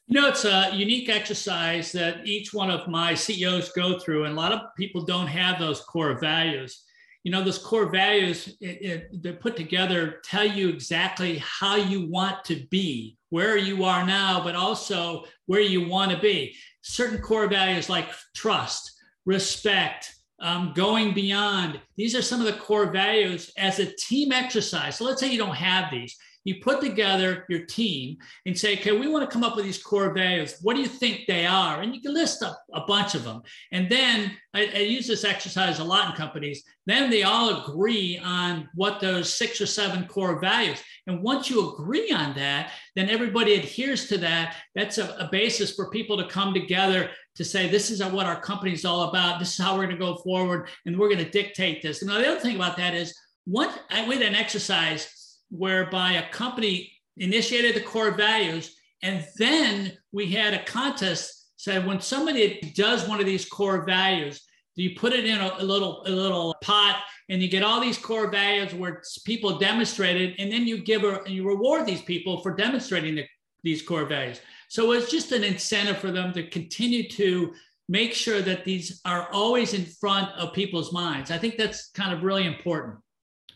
You 0.07 0.19
know, 0.19 0.29
it's 0.29 0.47
a 0.47 0.71
unique 0.73 1.11
exercise 1.11 1.93
that 1.93 2.27
each 2.27 2.55
one 2.55 2.71
of 2.71 2.89
my 2.89 3.15
CEOs 3.15 3.73
go 3.73 3.99
through, 3.99 4.25
and 4.25 4.33
a 4.33 4.37
lot 4.37 4.53
of 4.53 4.61
people 4.75 5.05
don't 5.05 5.27
have 5.27 5.59
those 5.59 5.83
core 5.83 6.19
values 6.19 6.85
you 7.29 7.33
know 7.33 7.43
those 7.43 7.59
core 7.59 7.91
values 7.91 8.57
it, 8.61 8.83
it, 8.83 9.23
they're 9.23 9.35
put 9.35 9.57
together 9.57 10.21
tell 10.25 10.47
you 10.47 10.69
exactly 10.69 11.39
how 11.39 11.77
you 11.77 12.09
want 12.09 12.45
to 12.45 12.67
be 12.71 13.19
where 13.29 13.57
you 13.57 13.85
are 13.85 14.07
now 14.07 14.43
but 14.43 14.55
also 14.55 15.25
where 15.47 15.61
you 15.61 15.87
want 15.87 16.11
to 16.11 16.19
be 16.19 16.55
certain 16.81 17.19
core 17.19 17.47
values 17.47 17.91
like 17.91 18.09
trust 18.35 18.98
respect 19.29 20.15
um, 20.41 20.73
going 20.75 21.13
beyond 21.13 21.81
these 21.97 22.15
are 22.15 22.23
some 22.23 22.41
of 22.41 22.47
the 22.47 22.55
core 22.55 22.91
values 22.91 23.53
as 23.59 23.79
a 23.79 23.95
team 23.97 24.33
exercise. 24.33 24.97
So 24.97 25.05
let's 25.05 25.21
say 25.21 25.31
you 25.31 25.39
don't 25.39 25.55
have 25.55 25.91
these 25.91 26.17
you 26.49 26.61
put 26.63 26.81
together 26.81 27.45
your 27.51 27.67
team 27.67 28.17
and 28.47 28.59
say, 28.59 28.79
okay, 28.79 28.99
we 28.99 29.07
want 29.07 29.29
to 29.29 29.33
come 29.33 29.45
up 29.45 29.55
with 29.55 29.67
these 29.67 29.83
core 29.83 30.15
values. 30.15 30.57
What 30.63 30.77
do 30.77 30.81
you 30.81 30.89
think 30.89 31.27
they 31.27 31.45
are? 31.45 31.83
And 31.83 31.95
you 31.95 32.01
can 32.01 32.15
list 32.15 32.41
a, 32.41 32.57
a 32.73 32.87
bunch 32.87 33.15
of 33.15 33.23
them. 33.23 33.43
And 33.71 33.91
then 33.91 34.33
I, 34.55 34.71
I, 34.75 34.79
use 34.79 35.07
this 35.07 35.25
exercise 35.25 35.79
a 35.79 35.85
lot 35.85 36.09
in 36.09 36.17
companies. 36.17 36.65
Then 36.87 37.11
they 37.11 37.23
all 37.23 37.65
agree 37.65 38.19
on 38.25 38.67
what 38.75 38.99
those 38.99 39.33
six 39.35 39.61
or 39.61 39.67
seven 39.67 40.07
core 40.07 40.41
values. 40.41 40.83
And 41.07 41.23
once 41.23 41.51
you 41.51 41.75
agree 41.75 42.11
on 42.13 42.35
that, 42.37 42.73
then 42.97 43.11
everybody 43.11 43.55
adheres 43.55 44.09
to 44.09 44.17
that. 44.19 44.57
That's 44.75 44.97
a, 44.97 45.09
a 45.19 45.29
basis 45.31 45.75
for 45.75 45.91
people 45.91 46.17
to 46.17 46.29
come 46.29 46.55
together 46.55 47.11
to 47.39 47.45
say, 47.45 47.69
this 47.69 47.91
is 47.91 48.05
what 48.05 48.27
our 48.27 48.41
company 48.41 48.73
is 48.73 48.85
all 48.85 49.09
about. 49.09 49.39
This 49.39 49.59
is 49.59 49.65
how 49.65 49.75
we're 49.75 49.87
going 49.87 49.97
to 49.97 50.05
go 50.05 50.17
forward. 50.17 50.69
And 50.85 50.99
we're 50.99 51.09
going 51.09 51.25
to 51.25 51.31
dictate 51.31 51.81
this. 51.81 52.03
And 52.03 52.11
the 52.11 52.15
other 52.15 52.41
thing 52.41 52.57
about 52.57 52.77
that 52.77 52.95
is, 52.95 53.17
once 53.47 53.79
I 53.91 54.07
did 54.07 54.23
an 54.23 54.35
exercise 54.35 55.39
whereby 55.49 56.13
a 56.13 56.29
company 56.31 56.93
initiated 57.17 57.75
the 57.75 57.81
core 57.81 58.11
values 58.11 58.77
and 59.03 59.25
then 59.39 59.97
we 60.13 60.31
had 60.31 60.53
a 60.53 60.65
contest 60.65 61.47
said 61.57 61.87
when 61.87 62.01
somebody 62.01 62.61
does 62.75 63.09
one 63.09 63.21
of 63.21 63.27
these 63.27 63.47
core 63.47 63.87
values 63.87 64.45
you 64.77 64.95
put 64.95 65.13
it 65.13 65.25
in 65.25 65.39
a, 65.39 65.55
a, 65.59 65.65
little 65.65 66.03
a 66.07 66.11
little 66.11 66.55
pot 66.63 67.03
and 67.31 67.43
you 67.43 67.49
get 67.49 67.65
all 67.65 67.81
these 67.81 67.99
core 67.99 68.31
values 68.31 68.75
where 68.75 69.03
people 69.25 69.59
demonstrated 69.59 70.35
and 70.39 70.53
then 70.53 70.67
you 70.67 70.79
give 70.79 71.03
a, 71.03 71.23
you 71.27 71.47
reward 71.49 71.87
these 71.87 72.03
people 72.03 72.43
for 72.43 72.55
demonstrating 72.55 73.17
the, 73.17 73.25
these 73.65 73.83
core 73.83 74.05
values 74.05 74.41
so 74.69 74.93
it's 74.93 75.11
just 75.11 75.33
an 75.33 75.45
incentive 75.45 75.99
for 75.99 76.11
them 76.11 76.33
to 76.33 76.49
continue 76.49 77.09
to 77.09 77.53
make 77.89 78.13
sure 78.13 78.43
that 78.43 78.65
these 78.65 79.01
are 79.05 79.29
always 79.33 79.75
in 79.75 79.85
front 79.85 80.31
of 80.33 80.53
people's 80.53 80.93
minds 80.93 81.31
i 81.31 81.39
think 81.39 81.57
that's 81.57 81.91
kind 81.91 82.13
of 82.13 82.23
really 82.23 82.47
important 82.47 82.99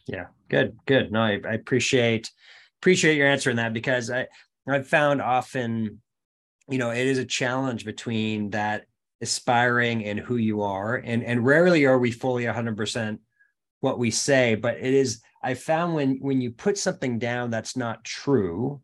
yeah, 0.07 0.27
good, 0.49 0.77
good. 0.87 1.13
No, 1.13 1.23
I, 1.23 1.41
I 1.45 1.55
appreciate 1.55 2.31
appreciate 2.81 3.17
your 3.17 3.29
answering 3.29 3.57
that 3.57 3.73
because 3.73 4.11
I 4.11 4.27
I've 4.69 4.89
found 4.89 5.21
often, 5.21 6.01
you 6.69 6.79
know, 6.79 6.91
it 6.91 7.07
is 7.07 7.19
a 7.19 7.25
challenge 7.25 7.85
between 7.85 8.51
that 8.51 8.87
aspiring 9.21 10.05
and 10.05 10.19
who 10.19 10.37
you 10.37 10.63
are, 10.63 10.97
and 10.97 11.23
and 11.23 11.45
rarely 11.45 11.85
are 11.87 11.99
we 11.99 12.11
fully 12.11 12.45
hundred 12.47 12.77
percent 12.77 13.21
what 13.81 13.99
we 13.99 14.11
say, 14.11 14.55
but 14.55 14.77
it 14.79 14.95
is. 14.95 15.23
I 15.45 15.55
found 15.55 15.95
when 15.95 16.19
when 16.21 16.41
you 16.41 16.51
put 16.53 16.79
something 16.79 17.19
down 17.19 17.51
that's 17.51 17.77
not 17.77 18.05
true. 18.05 18.81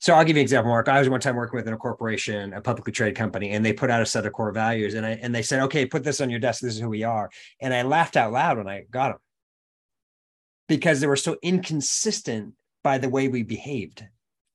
So 0.00 0.14
I'll 0.14 0.24
give 0.24 0.36
you 0.36 0.40
an 0.40 0.44
example, 0.44 0.70
Mark. 0.70 0.88
I 0.88 0.98
was 0.98 1.10
one 1.10 1.20
time 1.20 1.36
working 1.36 1.58
with 1.58 1.68
a 1.68 1.76
corporation, 1.76 2.54
a 2.54 2.60
publicly 2.60 2.90
traded 2.90 3.16
company, 3.16 3.50
and 3.50 3.64
they 3.64 3.74
put 3.74 3.90
out 3.90 4.00
a 4.00 4.06
set 4.06 4.24
of 4.24 4.32
core 4.32 4.50
values, 4.50 4.94
and 4.94 5.04
I 5.04 5.10
and 5.10 5.34
they 5.34 5.42
said, 5.42 5.60
"Okay, 5.64 5.84
put 5.84 6.02
this 6.02 6.22
on 6.22 6.30
your 6.30 6.40
desk. 6.40 6.62
This 6.62 6.74
is 6.74 6.80
who 6.80 6.88
we 6.88 7.04
are." 7.04 7.30
And 7.60 7.74
I 7.74 7.82
laughed 7.82 8.16
out 8.16 8.32
loud 8.32 8.56
when 8.56 8.66
I 8.66 8.84
got 8.90 9.10
them 9.10 9.18
because 10.68 11.00
they 11.00 11.06
were 11.06 11.16
so 11.16 11.36
inconsistent 11.42 12.54
by 12.82 12.96
the 12.96 13.10
way 13.10 13.28
we 13.28 13.42
behaved, 13.42 14.02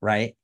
right? 0.01 0.35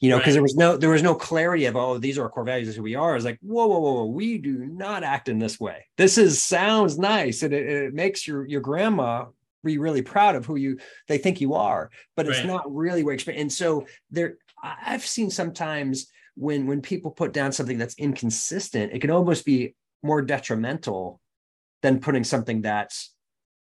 You 0.00 0.10
know, 0.10 0.16
because 0.16 0.30
right. 0.30 0.34
there 0.34 0.42
was 0.42 0.56
no 0.56 0.76
there 0.78 0.90
was 0.90 1.02
no 1.02 1.14
clarity 1.14 1.66
of 1.66 1.76
oh 1.76 1.98
these 1.98 2.16
are 2.16 2.22
our 2.22 2.30
core 2.30 2.44
values, 2.44 2.68
this 2.68 2.72
is 2.74 2.76
who 2.78 2.84
we 2.84 2.94
are. 2.94 3.16
It's 3.16 3.26
like 3.26 3.38
whoa 3.42 3.66
whoa 3.66 3.80
whoa, 3.80 3.92
whoa. 3.92 4.06
we 4.06 4.38
do 4.38 4.64
not 4.64 5.02
act 5.02 5.28
in 5.28 5.38
this 5.38 5.60
way. 5.60 5.84
This 5.98 6.16
is 6.16 6.40
sounds 6.40 6.98
nice 6.98 7.42
and 7.42 7.52
it, 7.52 7.68
it 7.68 7.94
makes 7.94 8.26
your 8.26 8.46
your 8.46 8.62
grandma 8.62 9.26
be 9.68 9.78
really 9.78 10.02
proud 10.02 10.34
of 10.34 10.46
who 10.46 10.56
you 10.56 10.78
they 11.06 11.18
think 11.18 11.40
you 11.40 11.54
are, 11.54 11.90
but 12.16 12.26
it's 12.26 12.38
right. 12.38 12.46
not 12.46 12.64
really 12.74 13.02
where 13.04 13.16
and 13.28 13.52
so 13.52 13.86
there 14.10 14.36
I've 14.62 15.06
seen 15.06 15.30
sometimes 15.30 16.08
when 16.34 16.66
when 16.66 16.80
people 16.80 17.10
put 17.10 17.32
down 17.32 17.52
something 17.52 17.78
that's 17.78 17.98
inconsistent, 17.98 18.92
it 18.92 19.00
can 19.00 19.10
almost 19.10 19.44
be 19.44 19.74
more 20.02 20.22
detrimental 20.22 21.20
than 21.82 22.00
putting 22.00 22.24
something 22.24 22.62
that's 22.62 23.14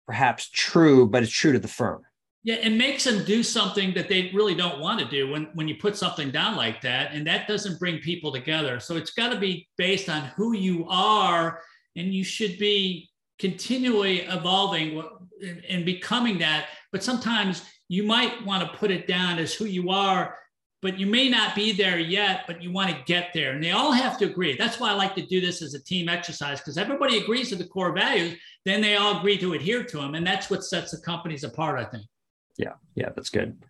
perhaps 0.07 0.49
true, 0.51 1.07
but 1.09 1.23
it's 1.23 1.33
true 1.33 1.53
to 1.53 1.59
the 1.59 1.69
firm. 1.69 2.03
Yeah, 2.45 2.57
it 2.57 2.73
makes 2.73 3.05
them 3.05 3.25
do 3.25 3.43
something 3.43 3.95
that 3.95 4.09
they 4.09 4.33
really 4.35 4.57
don't 4.57 4.81
want 4.81 4.99
to 4.99 5.07
do 5.07 5.31
when, 5.31 5.49
when 5.55 5.69
you 5.69 5.77
put 5.77 5.97
something 5.97 6.33
down 6.33 6.57
like 6.57 6.81
that. 6.81 7.13
And 7.13 7.25
that 7.27 7.47
doesn't 7.47 7.79
bring 7.79 7.99
people 7.99 8.33
together. 8.33 8.81
So 8.81 8.97
it's 8.97 9.13
got 9.13 9.33
to 9.33 9.39
be 9.39 9.69
based 9.79 10.09
on 10.09 10.23
who 10.37 10.53
you 10.53 10.85
are, 10.89 11.61
and 11.95 12.13
you 12.13 12.25
should 12.25 12.59
be 12.59 13.11
continually 13.39 14.21
evolving 14.21 15.03
and 15.69 15.85
becoming 15.85 16.39
that. 16.39 16.67
But 16.93 17.03
sometimes 17.03 17.63
you 17.89 18.05
might 18.05 18.45
want 18.45 18.63
to 18.63 18.79
put 18.79 18.91
it 18.91 19.07
down 19.07 19.39
as 19.39 19.55
who 19.55 19.65
you 19.65 19.91
are 19.91 20.37
but 20.83 20.99
you 20.99 21.07
may 21.07 21.29
not 21.29 21.55
be 21.55 21.73
there 21.73 21.99
yet, 21.99 22.43
but 22.49 22.61
you 22.61 22.73
want 22.73 22.91
to 22.91 23.03
get 23.07 23.31
there. 23.33 23.53
And 23.53 23.63
they 23.63 23.71
all 23.71 23.93
have 23.93 24.19
to 24.19 24.25
agree. 24.27 24.57
That's 24.57 24.81
why 24.81 24.91
I 24.91 24.95
like 24.95 25.15
to 25.15 25.25
do 25.25 25.41
this 25.41 25.63
as 25.63 25.75
a 25.75 25.83
team 25.83 26.09
exercise 26.09 26.59
because 26.59 26.77
everybody 26.77 27.19
agrees 27.19 27.49
to 27.51 27.57
the 27.57 27.65
core 27.65 27.93
values, 27.93 28.37
then 28.65 28.81
they 28.81 28.97
all 28.97 29.19
agree 29.19 29.39
to 29.39 29.55
adhere 29.55 29.85
to 29.85 29.97
them. 29.97 30.17
And 30.17 30.27
that's 30.27 30.51
what 30.51 30.65
sets 30.65 30.91
the 30.91 30.99
companies 30.99 31.45
apart, 31.45 31.79
I 31.79 31.85
think. 31.85 32.05
Yeah, 32.59 32.75
yeah, 32.97 33.11
that's 33.15 33.31
good. 33.31 33.63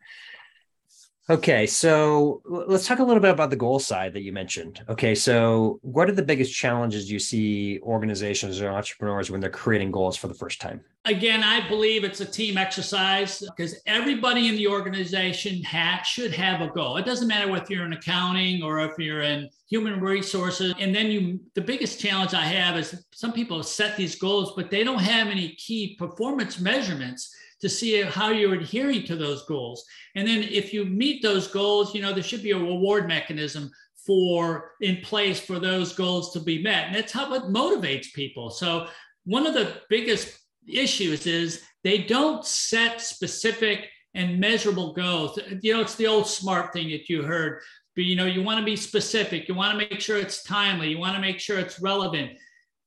Okay, 1.31 1.67
so 1.67 2.43
let's 2.45 2.85
talk 2.85 2.99
a 2.99 3.05
little 3.05 3.23
bit 3.23 3.31
about 3.31 3.51
the 3.51 3.57
goal 3.57 3.79
side 3.79 4.13
that 4.15 4.23
you 4.23 4.33
mentioned. 4.33 4.83
Okay, 4.89 5.15
so 5.15 5.79
what 5.83 6.11
are 6.11 6.15
the 6.15 6.23
biggest 6.23 6.53
challenges 6.53 7.11
you 7.11 7.21
see 7.21 7.79
organizations 7.83 8.61
or 8.61 8.71
entrepreneurs 8.71 9.31
when 9.31 9.41
they're 9.41 9.49
creating 9.49 9.93
goals 9.93 10.17
for 10.17 10.27
the 10.27 10.35
first 10.35 10.61
time? 10.61 10.81
Again, 11.05 11.45
I 11.45 11.67
believe 11.69 12.03
it's 12.03 12.21
a 12.21 12.25
team 12.25 12.59
exercise 12.59 13.39
because 13.57 13.81
everybody 13.87 14.49
in 14.49 14.57
the 14.57 14.67
organization 14.67 15.63
ha- 15.63 16.03
should 16.05 16.33
have 16.33 16.61
a 16.61 16.69
goal. 16.69 16.97
It 16.97 17.07
doesn't 17.07 17.29
matter 17.29 17.55
if 17.57 17.71
you're 17.71 17.87
in 17.87 17.93
accounting 17.93 18.65
or 18.65 18.81
if 18.81 18.99
you're 18.99 19.23
in 19.23 19.49
human 19.69 20.01
resources. 20.01 20.75
And 20.81 20.93
then 20.93 21.07
you, 21.07 21.41
the 21.55 21.61
biggest 21.61 22.01
challenge 22.01 22.35
I 22.35 22.45
have 22.45 22.77
is 22.77 23.05
some 23.13 23.33
people 23.33 23.63
set 23.63 23.97
these 23.97 24.17
goals, 24.17 24.55
but 24.57 24.71
they 24.71 24.83
don't 24.83 25.01
have 25.01 25.29
any 25.29 25.51
key 25.51 25.95
performance 25.97 26.59
measurements 26.59 27.35
to 27.63 27.69
see 27.69 28.03
how 28.03 28.31
you're 28.31 28.55
adhering 28.55 29.05
to 29.05 29.17
those 29.17 29.47
goals. 29.47 29.85
And 30.15 30.29
then 30.29 30.43
if 30.43 30.75
you 30.75 30.85
meet 30.85 31.23
those 31.23 31.49
goals, 31.49 31.95
you 31.95 32.03
know, 32.03 32.13
there 32.13 32.23
should 32.23 32.43
be 32.43 32.51
a 32.51 32.59
reward 32.59 33.09
mechanism 33.09 33.71
for 34.05 34.73
in 34.81 34.97
place 34.97 35.41
for 35.41 35.59
those 35.59 35.95
goals 35.95 36.33
to 36.33 36.41
be 36.41 36.63
met. 36.63 36.87
And 36.87 36.95
that's 36.97 37.13
how 37.13 37.33
it 37.35 37.45
motivates 37.45 38.13
people. 38.13 38.51
So 38.51 38.89
one 39.25 39.47
of 39.47 39.55
the 39.55 39.81
biggest 39.89 40.39
issues 40.69 41.27
is 41.27 41.63
they 41.85 41.99
don't 41.99 42.45
set 42.45 43.01
specific 43.01 43.89
and 44.15 44.41
measurable 44.41 44.93
goals. 44.93 45.39
You 45.63 45.75
know, 45.75 45.81
it's 45.81 45.95
the 45.95 46.09
old 46.09 46.27
smart 46.27 46.73
thing 46.73 46.91
that 46.91 47.09
you 47.09 47.23
heard. 47.23 47.63
But 47.95 48.05
you 48.05 48.17
know, 48.17 48.27
you 48.27 48.43
want 48.43 48.59
to 48.59 48.65
be 48.65 48.77
specific, 48.77 49.49
you 49.49 49.55
want 49.55 49.79
to 49.79 49.87
make 49.89 50.01
sure 50.01 50.17
it's 50.17 50.43
timely, 50.43 50.89
you 50.89 50.99
want 50.99 51.15
to 51.15 51.21
make 51.21 51.39
sure 51.39 51.59
it's 51.59 51.81
relevant. 51.81 52.33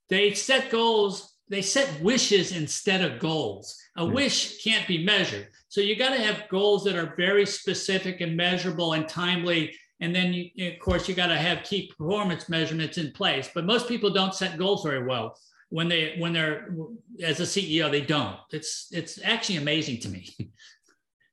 They 0.09 0.33
set 0.33 0.71
goals 0.71 1.34
they 1.49 1.61
set 1.61 2.01
wishes 2.01 2.51
instead 2.51 3.01
of 3.01 3.19
goals. 3.19 3.79
A 3.97 4.05
wish 4.05 4.63
can't 4.63 4.87
be 4.87 5.03
measured. 5.03 5.47
So 5.69 5.81
you 5.81 5.95
got 5.95 6.09
to 6.09 6.21
have 6.21 6.49
goals 6.49 6.83
that 6.85 6.95
are 6.95 7.13
very 7.15 7.45
specific 7.45 8.21
and 8.21 8.35
measurable 8.35 8.93
and 8.93 9.07
timely. 9.07 9.75
And 9.99 10.13
then, 10.13 10.33
you, 10.33 10.71
of 10.71 10.79
course, 10.79 11.07
you 11.07 11.15
got 11.15 11.27
to 11.27 11.35
have 11.35 11.63
key 11.63 11.91
performance 11.97 12.49
measurements 12.49 12.97
in 12.97 13.11
place. 13.11 13.49
But 13.53 13.65
most 13.65 13.87
people 13.87 14.11
don't 14.11 14.33
set 14.33 14.57
goals 14.57 14.83
very 14.83 15.05
well 15.05 15.37
when 15.69 15.87
they 15.87 16.15
when 16.17 16.33
they're 16.33 16.75
as 17.23 17.39
a 17.39 17.43
CEO. 17.43 17.89
They 17.91 18.01
don't. 18.01 18.37
It's 18.51 18.87
it's 18.91 19.19
actually 19.23 19.57
amazing 19.57 19.99
to 20.01 20.09
me. 20.09 20.29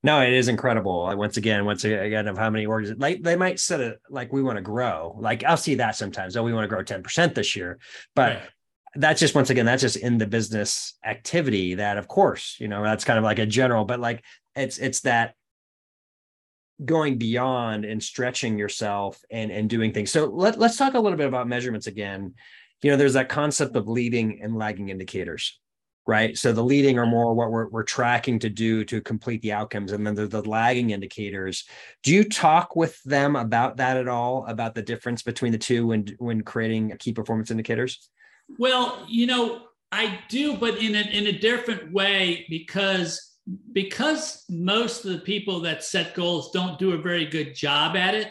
No, 0.04 0.20
it 0.20 0.32
is 0.32 0.48
incredible. 0.48 1.16
Once 1.16 1.36
again, 1.36 1.64
once 1.64 1.84
again, 1.84 2.26
of 2.26 2.36
how 2.36 2.50
many 2.50 2.66
organizations 2.66 3.00
like 3.00 3.22
they 3.22 3.36
might 3.36 3.60
set 3.60 3.78
it 3.78 4.00
like 4.10 4.32
we 4.32 4.42
want 4.42 4.56
to 4.56 4.60
grow. 4.60 5.16
Like 5.16 5.44
I'll 5.44 5.56
see 5.56 5.76
that 5.76 5.94
sometimes. 5.94 6.36
Oh, 6.36 6.42
we 6.42 6.52
want 6.52 6.64
to 6.64 6.68
grow 6.68 6.82
10% 6.82 7.36
this 7.36 7.54
year. 7.54 7.78
But 8.16 8.30
right 8.32 8.42
that's 8.96 9.20
just 9.20 9.34
once 9.34 9.50
again 9.50 9.64
that's 9.64 9.82
just 9.82 9.96
in 9.96 10.18
the 10.18 10.26
business 10.26 10.98
activity 11.04 11.76
that 11.76 11.96
of 11.96 12.08
course 12.08 12.56
you 12.60 12.68
know 12.68 12.82
that's 12.82 13.04
kind 13.04 13.18
of 13.18 13.24
like 13.24 13.38
a 13.38 13.46
general 13.46 13.84
but 13.84 14.00
like 14.00 14.22
it's 14.54 14.78
it's 14.78 15.00
that 15.00 15.34
going 16.84 17.18
beyond 17.18 17.84
and 17.84 18.02
stretching 18.02 18.58
yourself 18.58 19.20
and 19.30 19.50
and 19.50 19.68
doing 19.68 19.92
things. 19.92 20.10
So 20.10 20.26
let, 20.26 20.58
let's 20.58 20.76
talk 20.76 20.94
a 20.94 21.00
little 21.00 21.18
bit 21.18 21.28
about 21.28 21.48
measurements 21.48 21.86
again. 21.86 22.34
You 22.82 22.90
know 22.90 22.96
there's 22.96 23.12
that 23.12 23.28
concept 23.28 23.76
of 23.76 23.88
leading 23.88 24.40
and 24.42 24.56
lagging 24.56 24.88
indicators 24.88 25.58
right? 26.04 26.36
So 26.36 26.52
the 26.52 26.64
leading 26.64 26.98
are 26.98 27.06
more 27.06 27.32
what 27.32 27.52
we're, 27.52 27.68
we're 27.68 27.84
tracking 27.84 28.40
to 28.40 28.50
do 28.50 28.84
to 28.86 29.00
complete 29.00 29.40
the 29.40 29.52
outcomes 29.52 29.92
and 29.92 30.04
then 30.04 30.16
the, 30.16 30.26
the 30.26 30.42
lagging 30.42 30.90
indicators. 30.90 31.62
Do 32.02 32.12
you 32.12 32.24
talk 32.24 32.74
with 32.74 33.00
them 33.04 33.36
about 33.36 33.76
that 33.76 33.96
at 33.96 34.08
all 34.08 34.44
about 34.46 34.74
the 34.74 34.82
difference 34.82 35.22
between 35.22 35.52
the 35.52 35.58
two 35.58 35.86
when 35.86 36.06
when 36.18 36.42
creating 36.42 36.92
key 36.98 37.12
performance 37.12 37.52
indicators 37.52 38.08
well, 38.58 39.04
you 39.08 39.26
know, 39.26 39.62
I 39.90 40.20
do, 40.28 40.56
but 40.56 40.78
in 40.78 40.94
a, 40.94 41.00
in 41.00 41.26
a 41.26 41.38
different 41.38 41.92
way 41.92 42.46
because 42.48 43.32
because 43.72 44.44
most 44.48 45.04
of 45.04 45.12
the 45.12 45.18
people 45.18 45.60
that 45.60 45.82
set 45.82 46.14
goals 46.14 46.52
don't 46.52 46.78
do 46.78 46.92
a 46.92 46.98
very 46.98 47.26
good 47.26 47.54
job 47.54 47.96
at 47.96 48.14
it. 48.14 48.28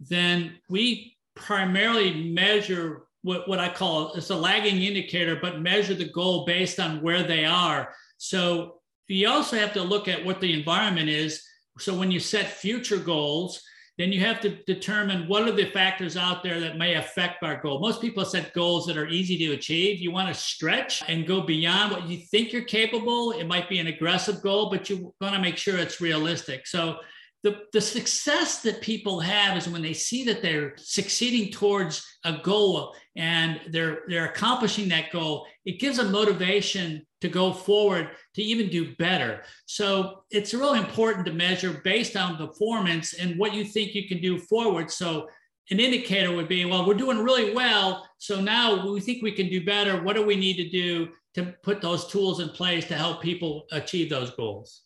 Then 0.00 0.58
we 0.70 1.16
primarily 1.34 2.30
measure 2.32 3.02
what, 3.22 3.48
what 3.48 3.58
I 3.58 3.68
call 3.68 4.14
it's 4.14 4.30
a 4.30 4.36
lagging 4.36 4.82
indicator, 4.82 5.38
but 5.40 5.60
measure 5.60 5.94
the 5.94 6.08
goal 6.08 6.44
based 6.44 6.80
on 6.80 7.02
where 7.02 7.22
they 7.22 7.44
are. 7.44 7.94
So 8.18 8.80
you 9.08 9.28
also 9.28 9.56
have 9.56 9.72
to 9.74 9.82
look 9.82 10.08
at 10.08 10.24
what 10.24 10.40
the 10.40 10.52
environment 10.52 11.08
is. 11.08 11.42
So 11.78 11.94
when 11.94 12.10
you 12.10 12.20
set 12.20 12.46
future 12.46 12.98
goals, 12.98 13.62
then 13.96 14.12
you 14.12 14.20
have 14.20 14.40
to 14.40 14.56
determine 14.64 15.28
what 15.28 15.44
are 15.44 15.52
the 15.52 15.70
factors 15.70 16.16
out 16.16 16.42
there 16.42 16.58
that 16.58 16.76
may 16.76 16.94
affect 16.94 17.42
our 17.44 17.60
goal. 17.60 17.78
Most 17.78 18.00
people 18.00 18.24
set 18.24 18.52
goals 18.52 18.86
that 18.86 18.96
are 18.96 19.06
easy 19.06 19.38
to 19.38 19.52
achieve. 19.52 20.00
You 20.00 20.10
want 20.10 20.28
to 20.28 20.34
stretch 20.34 21.02
and 21.06 21.26
go 21.26 21.42
beyond 21.42 21.92
what 21.92 22.08
you 22.08 22.18
think 22.18 22.52
you're 22.52 22.62
capable. 22.62 23.30
It 23.30 23.46
might 23.46 23.68
be 23.68 23.78
an 23.78 23.86
aggressive 23.86 24.42
goal, 24.42 24.68
but 24.68 24.90
you 24.90 25.14
want 25.20 25.34
to 25.34 25.40
make 25.40 25.56
sure 25.56 25.78
it's 25.78 26.00
realistic. 26.00 26.66
So 26.66 26.96
the, 27.44 27.60
the 27.74 27.80
success 27.80 28.62
that 28.62 28.80
people 28.80 29.20
have 29.20 29.58
is 29.58 29.68
when 29.68 29.82
they 29.82 29.92
see 29.92 30.24
that 30.24 30.40
they're 30.40 30.72
succeeding 30.78 31.52
towards 31.52 32.02
a 32.24 32.38
goal 32.42 32.96
and 33.16 33.60
they're 33.68 34.00
they're 34.08 34.24
accomplishing 34.24 34.88
that 34.88 35.12
goal 35.12 35.46
it 35.66 35.78
gives 35.78 35.98
a 35.98 36.04
motivation 36.04 37.06
to 37.20 37.28
go 37.28 37.52
forward 37.52 38.10
to 38.34 38.42
even 38.42 38.68
do 38.68 38.94
better. 38.96 39.42
So 39.66 40.24
it's 40.30 40.54
really 40.54 40.78
important 40.78 41.26
to 41.26 41.32
measure 41.32 41.80
based 41.84 42.16
on 42.16 42.36
performance 42.36 43.14
and 43.14 43.38
what 43.38 43.54
you 43.54 43.64
think 43.64 43.94
you 43.94 44.08
can 44.08 44.20
do 44.20 44.38
forward. 44.38 44.90
So 44.90 45.28
an 45.70 45.80
indicator 45.80 46.34
would 46.34 46.48
be 46.48 46.64
well 46.64 46.86
we're 46.86 46.94
doing 46.94 47.18
really 47.18 47.54
well. 47.54 48.08
So 48.16 48.40
now 48.40 48.90
we 48.90 49.00
think 49.00 49.22
we 49.22 49.32
can 49.32 49.50
do 49.50 49.64
better. 49.64 50.02
What 50.02 50.16
do 50.16 50.24
we 50.24 50.36
need 50.36 50.56
to 50.56 50.70
do 50.70 51.08
to 51.34 51.54
put 51.62 51.82
those 51.82 52.06
tools 52.06 52.40
in 52.40 52.48
place 52.48 52.86
to 52.86 52.94
help 52.94 53.20
people 53.20 53.66
achieve 53.70 54.08
those 54.08 54.30
goals 54.30 54.83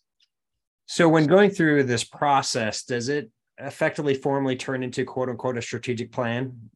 so 0.91 1.07
when 1.07 1.27
going 1.27 1.51
through 1.51 1.83
this 1.83 2.03
process, 2.03 2.81
does 2.81 3.09
it 3.09 3.29
effectively 3.59 4.15
formally 4.15 4.55
turn 4.55 4.81
into 4.81 5.05
quote 5.05 5.29
unquote 5.29 5.55
a 5.55 5.61
strategic 5.61 6.11
plan? 6.11 6.71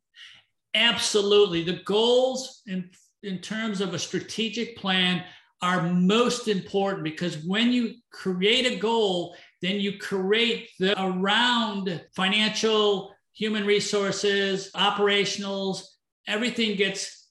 Absolutely. 0.76 1.64
The 1.64 1.82
goals 1.84 2.62
in, 2.68 2.92
in 3.24 3.40
terms 3.40 3.82
of 3.82 3.96
a 3.96 4.00
strategic 4.00 4.78
plan 4.78 5.24
are 5.64 5.82
most 5.82 6.48
important 6.48 7.04
because 7.04 7.44
when 7.44 7.74
you 7.74 7.96
create 8.12 8.72
a 8.72 8.76
goal, 8.76 9.36
then 9.64 9.80
you 9.80 9.98
create 9.98 10.70
the 10.78 10.94
around 11.04 12.00
financial, 12.16 13.16
human 13.34 13.66
resources, 13.66 14.70
operationals, 14.76 15.86
everything 16.28 16.78
gets 16.78 17.23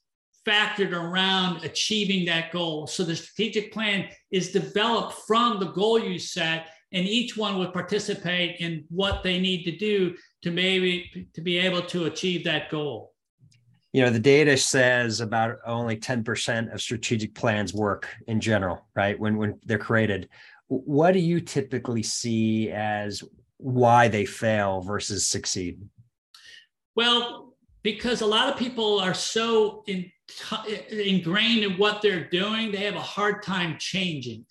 factored 0.46 0.92
around 0.92 1.64
achieving 1.64 2.24
that 2.26 2.52
goal. 2.52 2.86
So 2.86 3.04
the 3.04 3.16
strategic 3.16 3.72
plan 3.72 4.08
is 4.30 4.52
developed 4.52 5.14
from 5.26 5.60
the 5.60 5.72
goal 5.72 5.98
you 5.98 6.18
set, 6.18 6.68
and 6.92 7.06
each 7.06 7.36
one 7.36 7.58
would 7.58 7.72
participate 7.72 8.56
in 8.60 8.84
what 8.88 9.22
they 9.22 9.40
need 9.40 9.64
to 9.64 9.76
do 9.76 10.16
to 10.42 10.50
maybe 10.50 11.28
to 11.34 11.40
be 11.40 11.58
able 11.58 11.82
to 11.82 12.06
achieve 12.06 12.44
that 12.44 12.70
goal. 12.70 13.12
You 13.92 14.02
know, 14.02 14.10
the 14.10 14.18
data 14.18 14.56
says 14.56 15.20
about 15.20 15.58
only 15.66 15.96
10% 15.96 16.72
of 16.72 16.80
strategic 16.80 17.34
plans 17.34 17.74
work 17.74 18.08
in 18.26 18.40
general, 18.40 18.86
right? 18.96 19.18
When 19.18 19.36
when 19.36 19.60
they're 19.64 19.78
created. 19.78 20.28
What 20.68 21.12
do 21.12 21.18
you 21.18 21.40
typically 21.40 22.02
see 22.02 22.70
as 22.70 23.22
why 23.58 24.08
they 24.08 24.24
fail 24.24 24.80
versus 24.80 25.26
succeed? 25.26 25.80
Well, 26.96 27.54
because 27.82 28.20
a 28.20 28.26
lot 28.26 28.48
of 28.48 28.58
people 28.58 28.98
are 29.00 29.14
so 29.14 29.82
in, 29.86 30.10
ingrained 30.90 31.64
in 31.64 31.78
what 31.78 32.02
they're 32.02 32.28
doing, 32.28 32.70
they 32.70 32.84
have 32.84 32.96
a 32.96 33.00
hard 33.00 33.42
time 33.42 33.76
changing. 33.78 34.46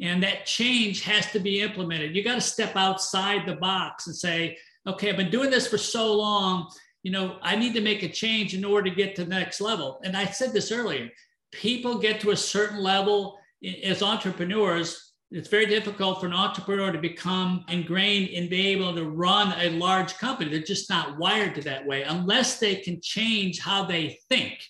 And 0.00 0.22
that 0.22 0.46
change 0.46 1.02
has 1.02 1.30
to 1.32 1.38
be 1.38 1.60
implemented. 1.60 2.16
You 2.16 2.24
got 2.24 2.36
to 2.36 2.40
step 2.40 2.74
outside 2.74 3.46
the 3.46 3.56
box 3.56 4.06
and 4.06 4.16
say, 4.16 4.56
okay, 4.86 5.10
I've 5.10 5.16
been 5.16 5.30
doing 5.30 5.50
this 5.50 5.66
for 5.66 5.78
so 5.78 6.14
long. 6.14 6.70
You 7.02 7.12
know, 7.12 7.38
I 7.42 7.56
need 7.56 7.74
to 7.74 7.80
make 7.80 8.02
a 8.02 8.08
change 8.08 8.54
in 8.54 8.64
order 8.64 8.88
to 8.88 8.96
get 8.96 9.14
to 9.16 9.24
the 9.24 9.30
next 9.30 9.60
level. 9.60 10.00
And 10.04 10.16
I 10.16 10.26
said 10.26 10.52
this 10.52 10.72
earlier 10.72 11.10
people 11.52 11.98
get 11.98 12.20
to 12.20 12.30
a 12.30 12.36
certain 12.36 12.78
level 12.78 13.36
as 13.82 14.02
entrepreneurs. 14.02 15.12
It's 15.32 15.48
very 15.48 15.66
difficult 15.66 16.20
for 16.20 16.26
an 16.26 16.32
entrepreneur 16.32 16.92
to 16.92 16.98
become 16.98 17.64
ingrained 17.68 18.28
in 18.28 18.48
being 18.48 18.78
able 18.78 18.94
to 18.94 19.04
run 19.04 19.52
a 19.58 19.70
large 19.70 20.16
company. 20.18 20.50
They're 20.50 20.60
just 20.60 20.90
not 20.90 21.18
wired 21.18 21.56
to 21.56 21.62
that 21.62 21.86
way 21.86 22.02
unless 22.02 22.58
they 22.58 22.76
can 22.76 23.00
change 23.00 23.58
how 23.58 23.84
they 23.84 24.18
think. 24.28 24.60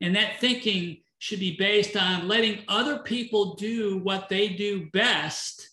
And 0.00 0.14
that 0.16 0.40
thinking 0.40 0.98
should 1.18 1.40
be 1.40 1.56
based 1.56 1.96
on 1.96 2.28
letting 2.28 2.60
other 2.68 2.98
people 2.98 3.54
do 3.54 3.98
what 3.98 4.28
they 4.28 4.48
do 4.50 4.88
best 4.92 5.68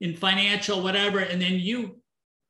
in 0.00 0.14
financial, 0.14 0.82
whatever, 0.82 1.20
and 1.20 1.40
then 1.40 1.54
you 1.54 2.00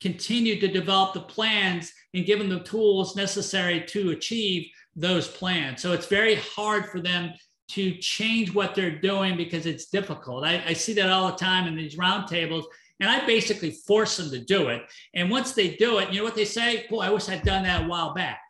continue 0.00 0.58
to 0.58 0.68
develop 0.68 1.14
the 1.14 1.20
plans 1.20 1.92
and 2.14 2.26
give 2.26 2.38
them 2.38 2.48
the 2.48 2.60
tools 2.60 3.16
necessary 3.16 3.84
to 3.86 4.10
achieve 4.10 4.68
those 4.96 5.28
plans. 5.28 5.82
So 5.82 5.92
it's 5.92 6.06
very 6.06 6.36
hard 6.36 6.86
for 6.86 7.00
them 7.00 7.32
to 7.70 7.94
change 7.96 8.52
what 8.52 8.74
they're 8.74 8.98
doing 8.98 9.36
because 9.36 9.66
it's 9.66 9.86
difficult. 9.86 10.44
I, 10.44 10.62
I 10.66 10.72
see 10.72 10.92
that 10.94 11.10
all 11.10 11.30
the 11.30 11.36
time 11.36 11.68
in 11.68 11.76
these 11.76 11.96
roundtables. 11.96 12.64
And 12.98 13.08
I 13.08 13.24
basically 13.24 13.70
force 13.70 14.16
them 14.18 14.30
to 14.30 14.38
do 14.44 14.68
it. 14.68 14.82
And 15.14 15.30
once 15.30 15.52
they 15.52 15.76
do 15.76 15.98
it, 15.98 16.12
you 16.12 16.18
know 16.18 16.24
what 16.24 16.34
they 16.34 16.44
say? 16.44 16.86
Boy, 16.90 17.00
I 17.00 17.10
wish 17.10 17.28
I'd 17.28 17.42
done 17.42 17.62
that 17.62 17.84
a 17.84 17.88
while 17.88 18.12
back. 18.12 18.40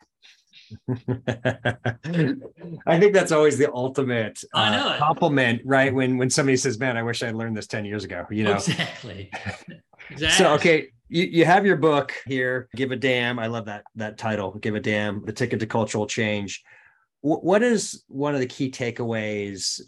I 2.87 2.99
think 2.99 3.13
that's 3.13 3.31
always 3.31 3.57
the 3.57 3.71
ultimate 3.73 4.43
uh, 4.53 4.97
compliment, 4.97 5.61
right? 5.65 5.93
When 5.93 6.17
when 6.17 6.29
somebody 6.29 6.57
says, 6.57 6.79
"Man, 6.79 6.97
I 6.97 7.03
wish 7.03 7.23
I 7.23 7.31
learned 7.31 7.57
this 7.57 7.67
ten 7.67 7.85
years 7.85 8.03
ago," 8.03 8.25
you 8.29 8.43
know. 8.43 8.53
Exactly. 8.55 9.29
exactly. 10.09 10.29
So 10.29 10.53
okay, 10.55 10.89
you, 11.09 11.23
you 11.23 11.45
have 11.45 11.65
your 11.65 11.77
book 11.77 12.13
here. 12.25 12.69
Give 12.75 12.91
a 12.91 12.95
damn. 12.95 13.39
I 13.39 13.47
love 13.47 13.65
that 13.65 13.83
that 13.95 14.17
title. 14.17 14.53
Give 14.53 14.75
a 14.75 14.79
damn. 14.79 15.25
The 15.25 15.33
ticket 15.33 15.59
to 15.59 15.65
cultural 15.65 16.07
change. 16.07 16.63
W- 17.23 17.41
what 17.41 17.63
is 17.63 18.03
one 18.07 18.33
of 18.33 18.39
the 18.39 18.47
key 18.47 18.71
takeaways 18.71 19.81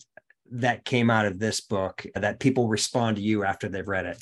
that 0.52 0.86
came 0.86 1.10
out 1.10 1.26
of 1.26 1.39
this 1.39 1.62
book 1.62 2.06
that 2.15 2.39
people 2.39 2.67
respond 2.67 3.17
to 3.17 3.24
you 3.24 3.43
after 3.43 3.69
they've 3.69 3.88
read 3.88 4.06
it? 4.06 4.17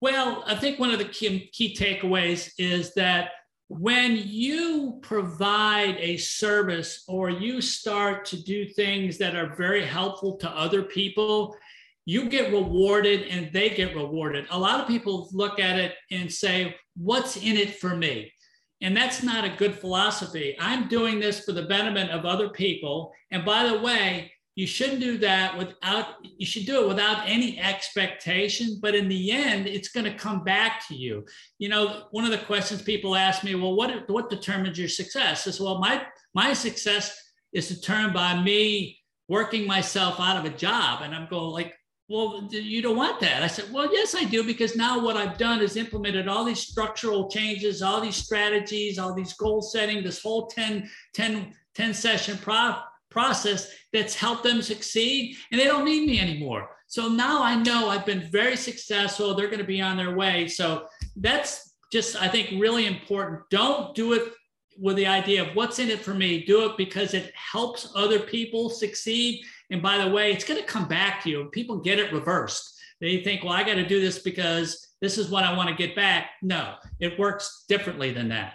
Well, 0.00 0.42
I 0.46 0.54
think 0.54 0.78
one 0.78 0.90
of 0.90 0.98
the 0.98 1.04
key, 1.04 1.50
key 1.52 1.74
takeaways 1.74 2.52
is 2.58 2.94
that 2.94 3.32
when 3.70 4.16
you 4.16 4.98
provide 5.00 5.96
a 6.00 6.16
service 6.16 7.04
or 7.06 7.30
you 7.30 7.60
start 7.60 8.24
to 8.24 8.42
do 8.42 8.66
things 8.66 9.16
that 9.16 9.36
are 9.36 9.54
very 9.54 9.86
helpful 9.86 10.36
to 10.38 10.50
other 10.50 10.82
people, 10.82 11.56
you 12.04 12.28
get 12.28 12.50
rewarded 12.50 13.28
and 13.28 13.52
they 13.52 13.70
get 13.70 13.94
rewarded. 13.94 14.44
A 14.50 14.58
lot 14.58 14.80
of 14.80 14.88
people 14.88 15.28
look 15.32 15.60
at 15.60 15.78
it 15.78 15.94
and 16.10 16.30
say, 16.30 16.74
What's 16.96 17.36
in 17.36 17.56
it 17.56 17.76
for 17.76 17.94
me? 17.94 18.32
And 18.80 18.96
that's 18.96 19.22
not 19.22 19.44
a 19.44 19.56
good 19.56 19.76
philosophy. 19.76 20.56
I'm 20.58 20.88
doing 20.88 21.20
this 21.20 21.44
for 21.44 21.52
the 21.52 21.66
betterment 21.66 22.10
of 22.10 22.24
other 22.24 22.48
people. 22.48 23.12
And 23.30 23.44
by 23.44 23.68
the 23.68 23.78
way, 23.78 24.32
you 24.56 24.66
shouldn't 24.66 25.00
do 25.00 25.16
that 25.18 25.56
without 25.56 26.16
you 26.22 26.44
should 26.44 26.66
do 26.66 26.82
it 26.82 26.88
without 26.88 27.28
any 27.28 27.58
expectation 27.60 28.78
but 28.82 28.94
in 28.94 29.08
the 29.08 29.30
end 29.30 29.66
it's 29.66 29.90
going 29.90 30.04
to 30.04 30.14
come 30.14 30.42
back 30.42 30.86
to 30.88 30.94
you. 30.94 31.24
You 31.58 31.68
know 31.68 32.04
one 32.10 32.24
of 32.24 32.30
the 32.30 32.38
questions 32.38 32.82
people 32.82 33.14
ask 33.14 33.44
me 33.44 33.54
well 33.54 33.76
what 33.76 34.08
what 34.08 34.30
determines 34.30 34.78
your 34.78 34.88
success? 34.88 35.46
Is 35.46 35.60
well 35.60 35.78
my 35.78 36.04
my 36.34 36.52
success 36.52 37.16
is 37.52 37.68
determined 37.68 38.14
by 38.14 38.40
me 38.42 38.98
working 39.28 39.66
myself 39.66 40.18
out 40.18 40.36
of 40.36 40.44
a 40.44 40.56
job. 40.56 41.02
And 41.02 41.14
i'm 41.14 41.28
going 41.28 41.52
like 41.52 41.74
well 42.08 42.48
you 42.50 42.82
don't 42.82 42.96
want 42.96 43.20
that? 43.20 43.44
I 43.44 43.46
said 43.46 43.72
well 43.72 43.92
yes 43.92 44.16
i 44.16 44.24
do 44.24 44.42
because 44.42 44.74
now 44.74 45.02
what 45.02 45.16
i've 45.16 45.38
done 45.38 45.60
is 45.60 45.76
implemented 45.76 46.26
all 46.26 46.44
these 46.44 46.58
structural 46.60 47.30
changes 47.30 47.82
all 47.82 48.00
these 48.00 48.16
strategies 48.16 48.98
all 48.98 49.14
these 49.14 49.34
goal 49.34 49.62
setting 49.62 50.02
this 50.02 50.20
whole 50.20 50.48
10 50.48 50.90
10 51.14 51.54
10 51.76 51.94
session 51.94 52.36
pro- 52.38 52.80
process 53.10 53.70
that's 53.92 54.14
helped 54.14 54.44
them 54.44 54.62
succeed 54.62 55.36
and 55.50 55.60
they 55.60 55.64
don't 55.64 55.84
need 55.84 56.06
me 56.06 56.20
anymore. 56.20 56.70
So 56.86 57.08
now 57.08 57.42
I 57.42 57.54
know 57.54 57.88
I've 57.88 58.06
been 58.06 58.28
very 58.30 58.56
successful. 58.56 59.34
They're 59.34 59.46
going 59.46 59.58
to 59.58 59.64
be 59.64 59.80
on 59.80 59.96
their 59.96 60.16
way. 60.16 60.48
So 60.48 60.86
that's 61.16 61.74
just, 61.92 62.20
I 62.20 62.28
think, 62.28 62.60
really 62.60 62.86
important. 62.86 63.42
Don't 63.50 63.94
do 63.94 64.12
it 64.14 64.32
with 64.78 64.96
the 64.96 65.06
idea 65.06 65.42
of 65.42 65.54
what's 65.54 65.78
in 65.78 65.90
it 65.90 66.00
for 66.00 66.14
me. 66.14 66.44
Do 66.44 66.64
it 66.66 66.76
because 66.76 67.14
it 67.14 67.32
helps 67.34 67.92
other 67.94 68.18
people 68.18 68.70
succeed. 68.70 69.44
And 69.70 69.82
by 69.82 69.98
the 69.98 70.10
way, 70.10 70.32
it's 70.32 70.44
going 70.44 70.60
to 70.60 70.66
come 70.66 70.88
back 70.88 71.22
to 71.22 71.30
you. 71.30 71.44
People 71.52 71.78
get 71.78 71.98
it 71.98 72.12
reversed. 72.12 72.80
They 73.00 73.22
think, 73.22 73.44
well, 73.44 73.52
I 73.52 73.62
got 73.62 73.74
to 73.74 73.86
do 73.86 74.00
this 74.00 74.18
because 74.18 74.88
this 75.00 75.16
is 75.16 75.30
what 75.30 75.44
I 75.44 75.56
want 75.56 75.68
to 75.68 75.74
get 75.74 75.96
back. 75.96 76.30
No, 76.42 76.74
it 76.98 77.18
works 77.18 77.64
differently 77.68 78.12
than 78.12 78.28
that. 78.28 78.54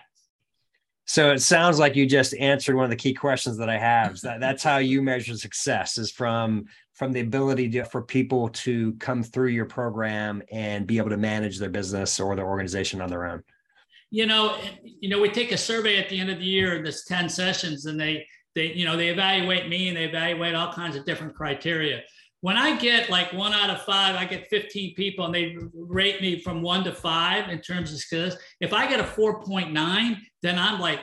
So 1.06 1.32
it 1.32 1.42
sounds 1.42 1.78
like 1.78 1.96
you 1.96 2.08
just 2.08 2.34
answered 2.36 2.76
one 2.76 2.84
of 2.84 2.90
the 2.90 2.96
key 2.96 3.14
questions 3.14 3.58
that 3.58 3.70
I 3.70 3.78
have. 3.78 4.20
That 4.22 4.40
that's 4.40 4.64
how 4.64 4.78
you 4.78 5.02
measure 5.02 5.38
success 5.38 5.98
is 5.98 6.12
from 6.12 6.66
from 6.94 7.12
the 7.12 7.20
ability 7.20 7.70
to, 7.70 7.86
for 7.86 8.02
people 8.02 8.50
to 8.50 8.94
come 8.94 9.22
through 9.22 9.50
your 9.50 9.66
program 9.66 10.42
and 10.52 10.88
be 10.88 10.98
able 10.98 11.10
to 11.10 11.18
manage 11.18 11.60
their 11.60 11.70
business 11.70 12.20
or 12.20 12.36
their 12.36 12.48
organization 12.48 13.02
on 13.02 13.10
their 13.10 13.26
own. 13.26 13.44
You 14.10 14.26
know, 14.26 14.58
you 14.84 15.10
know, 15.10 15.20
we 15.20 15.30
take 15.30 15.52
a 15.52 15.58
survey 15.58 15.98
at 15.98 16.10
the 16.10 16.20
end 16.20 16.30
of 16.30 16.40
the 16.40 16.46
year, 16.46 16.82
this 16.82 17.04
10 17.06 17.28
sessions, 17.30 17.86
and 17.86 18.00
they 18.00 18.26
they, 18.56 18.72
you 18.72 18.86
know, 18.86 18.96
they 18.96 19.10
evaluate 19.10 19.68
me 19.68 19.90
and 19.90 19.98
they 19.98 20.06
evaluate 20.06 20.56
all 20.56 20.72
kinds 20.74 20.96
of 20.96 21.06
different 21.06 21.36
criteria. 21.36 22.02
When 22.46 22.58
I 22.58 22.78
get 22.78 23.10
like 23.10 23.34
one 23.34 23.54
out 23.54 23.72
of 23.72 23.82
five, 23.86 24.16
I 24.16 24.24
get 24.24 24.52
15 24.52 24.94
people 24.94 25.26
and 25.26 25.34
they 25.34 25.58
rate 25.74 26.22
me 26.22 26.38
from 26.40 26.62
one 26.62 26.84
to 26.84 26.92
five 26.92 27.50
in 27.50 27.60
terms 27.60 27.92
of 27.92 27.98
skills. 27.98 28.36
If 28.62 28.72
I 28.72 28.88
get 28.88 29.00
a 29.00 29.04
4.9, 29.04 30.18
then 30.44 30.60
I'm 30.60 30.80
like, 30.80 31.00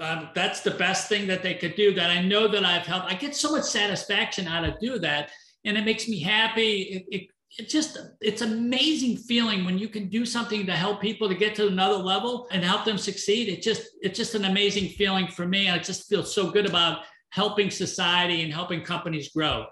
um, 0.00 0.30
that's 0.34 0.62
the 0.62 0.70
best 0.70 1.10
thing 1.10 1.26
that 1.26 1.42
they 1.42 1.52
could 1.52 1.74
do 1.74 1.92
that 1.92 2.08
I 2.08 2.22
know 2.22 2.48
that 2.48 2.64
I've 2.64 2.86
helped. 2.86 3.12
I 3.12 3.16
get 3.16 3.36
so 3.36 3.52
much 3.52 3.64
satisfaction 3.64 4.48
out 4.48 4.66
of 4.66 4.80
do 4.80 4.98
that. 5.00 5.30
And 5.66 5.76
it 5.76 5.84
makes 5.84 6.08
me 6.08 6.20
happy. 6.20 6.80
It, 6.80 7.04
it 7.14 7.28
it's 7.58 7.70
just 7.70 7.98
it's 8.22 8.40
amazing 8.40 9.18
feeling 9.18 9.66
when 9.66 9.76
you 9.76 9.88
can 9.90 10.08
do 10.08 10.24
something 10.24 10.64
to 10.64 10.72
help 10.72 11.02
people 11.02 11.28
to 11.28 11.34
get 11.34 11.54
to 11.56 11.66
another 11.66 11.98
level 11.98 12.48
and 12.50 12.64
help 12.64 12.86
them 12.86 12.98
succeed 12.98 13.48
it 13.48 13.62
just 13.62 13.88
it's 14.02 14.18
just 14.18 14.34
an 14.34 14.44
amazing 14.44 14.86
feeling 14.90 15.26
for 15.26 15.46
me 15.46 15.70
i 15.70 15.78
just 15.78 16.06
feel 16.10 16.22
so 16.22 16.50
good 16.50 16.66
about 16.66 17.04
helping 17.30 17.70
society 17.70 18.42
and 18.42 18.52
helping 18.52 18.82
companies 18.82 19.30
grow 19.30 19.64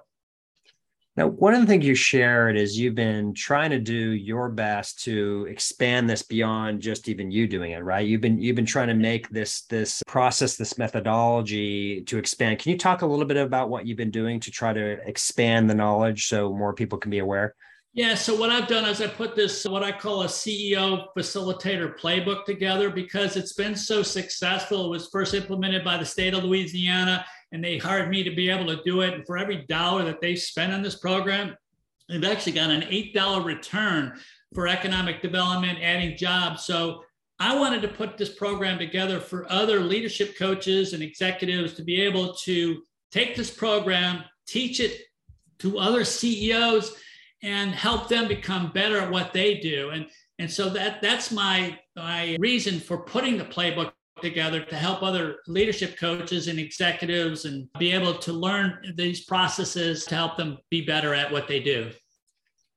now, 1.17 1.29
one 1.29 1.55
of 1.55 1.63
the 1.63 1.67
things 1.67 1.87
you 1.87 1.95
shared 1.95 2.59
is 2.59 2.79
you've 2.79 2.95
been 2.95 3.33
trying 3.33 3.71
to 3.71 3.79
do 3.79 3.95
your 3.95 4.51
best 4.51 5.03
to 5.05 5.47
expand 5.49 6.11
this 6.11 6.23
beyond 6.23 6.83
just 6.83 7.09
even 7.09 7.31
you 7.31 7.49
doing 7.49 7.73
it, 7.73 7.83
right? 7.83 8.07
You've 8.07 8.21
been 8.21 8.39
you've 8.39 8.57
been 8.57 8.67
trying 8.67 8.89
to 8.89 8.95
make 8.95 9.31
this 9.31 9.63
this 9.63 10.03
process, 10.07 10.57
this 10.57 10.77
methodology 10.77 12.03
to 12.03 12.19
expand. 12.19 12.59
Can 12.59 12.73
you 12.73 12.77
talk 12.77 13.01
a 13.01 13.07
little 13.07 13.25
bit 13.25 13.39
about 13.39 13.71
what 13.71 13.87
you've 13.87 13.97
been 13.97 14.11
doing 14.11 14.41
to 14.41 14.51
try 14.51 14.75
to 14.75 15.09
expand 15.09 15.71
the 15.71 15.75
knowledge 15.75 16.27
so 16.27 16.53
more 16.55 16.75
people 16.75 16.99
can 16.99 17.11
be 17.11 17.21
aware? 17.21 17.55
Yeah, 17.95 18.15
so 18.15 18.37
what 18.37 18.51
I've 18.51 18.69
done 18.69 18.85
is 18.85 19.01
I 19.01 19.07
put 19.07 19.35
this, 19.35 19.65
what 19.65 19.83
I 19.83 19.91
call 19.91 20.25
a 20.25 20.27
CEO 20.27 21.07
facilitator 21.17 21.99
playbook 21.99 22.45
together 22.45 22.91
because 22.91 23.39
it's 23.39 23.55
been 23.55 23.75
so 23.75 24.03
successful. 24.03 24.85
It 24.85 24.91
was 24.91 25.09
first 25.09 25.33
implemented 25.33 25.83
by 25.83 25.97
the 25.97 26.05
state 26.05 26.35
of 26.35 26.45
Louisiana 26.45 27.25
and 27.53 27.63
they 27.63 27.79
hired 27.79 28.11
me 28.11 28.23
to 28.23 28.35
be 28.35 28.51
able 28.51 28.67
to 28.67 28.83
do 28.85 29.03
it. 29.03 29.15
And 29.15 29.27
for 29.27 29.39
every 29.39 29.65
dollar 29.69 30.05
that 30.05 30.21
they 30.21 30.35
spend 30.37 30.73
on 30.73 30.83
this 30.83 30.97
program, 30.97 31.57
they've 32.09 32.25
actually 32.25 32.53
got 32.53 32.71
an 32.71 32.83
$8 32.83 33.45
return 33.45 34.19
for 34.55 34.67
economic 34.67 35.23
development, 35.23 35.79
adding 35.81 36.17
jobs. 36.17 36.65
So 36.65 37.03
I 37.39 37.59
wanted 37.59 37.83
to 37.83 37.89
put 37.89 38.17
this 38.17 38.35
program 38.35 38.79
together 38.79 39.21
for 39.21 39.51
other 39.51 39.81
leadership 39.81 40.39
coaches 40.39 40.93
and 40.93 41.03
executives 41.03 41.75
to 41.75 41.85
be 41.85 42.01
able 42.01 42.35
to 42.45 42.83
take 43.11 43.37
this 43.37 43.51
program, 43.51 44.25
teach 44.47 44.81
it 44.81 45.03
to 45.59 45.79
other 45.79 46.05
CEOs, 46.05 46.97
and 47.43 47.71
help 47.71 48.09
them 48.09 48.27
become 48.27 48.73
better 48.73 48.99
at 48.99 49.11
what 49.11 49.33
they 49.33 49.59
do. 49.59 49.91
And, 49.91 50.07
and 50.39 50.51
so 50.51 50.71
that, 50.71 51.03
that's 51.03 51.31
my, 51.31 51.79
my 51.95 52.37
reason 52.41 52.81
for 52.81 52.99
putting 52.99 53.37
the 53.37 53.45
playbook 53.45 53.93
together 54.21 54.63
to 54.65 54.77
help 54.77 55.03
other 55.03 55.37
leadership 55.47 55.99
coaches 55.99 56.49
and 56.49 56.59
executives 56.59 57.45
and 57.45 57.69
be 57.79 57.93
able 57.93 58.15
to 58.15 58.33
learn 58.33 58.95
these 58.97 59.25
processes 59.25 60.05
to 60.07 60.15
help 60.15 60.37
them 60.37 60.59
be 60.71 60.85
better 60.85 61.15
at 61.15 61.31
what 61.31 61.49
they 61.49 61.61
do. 61.61 61.91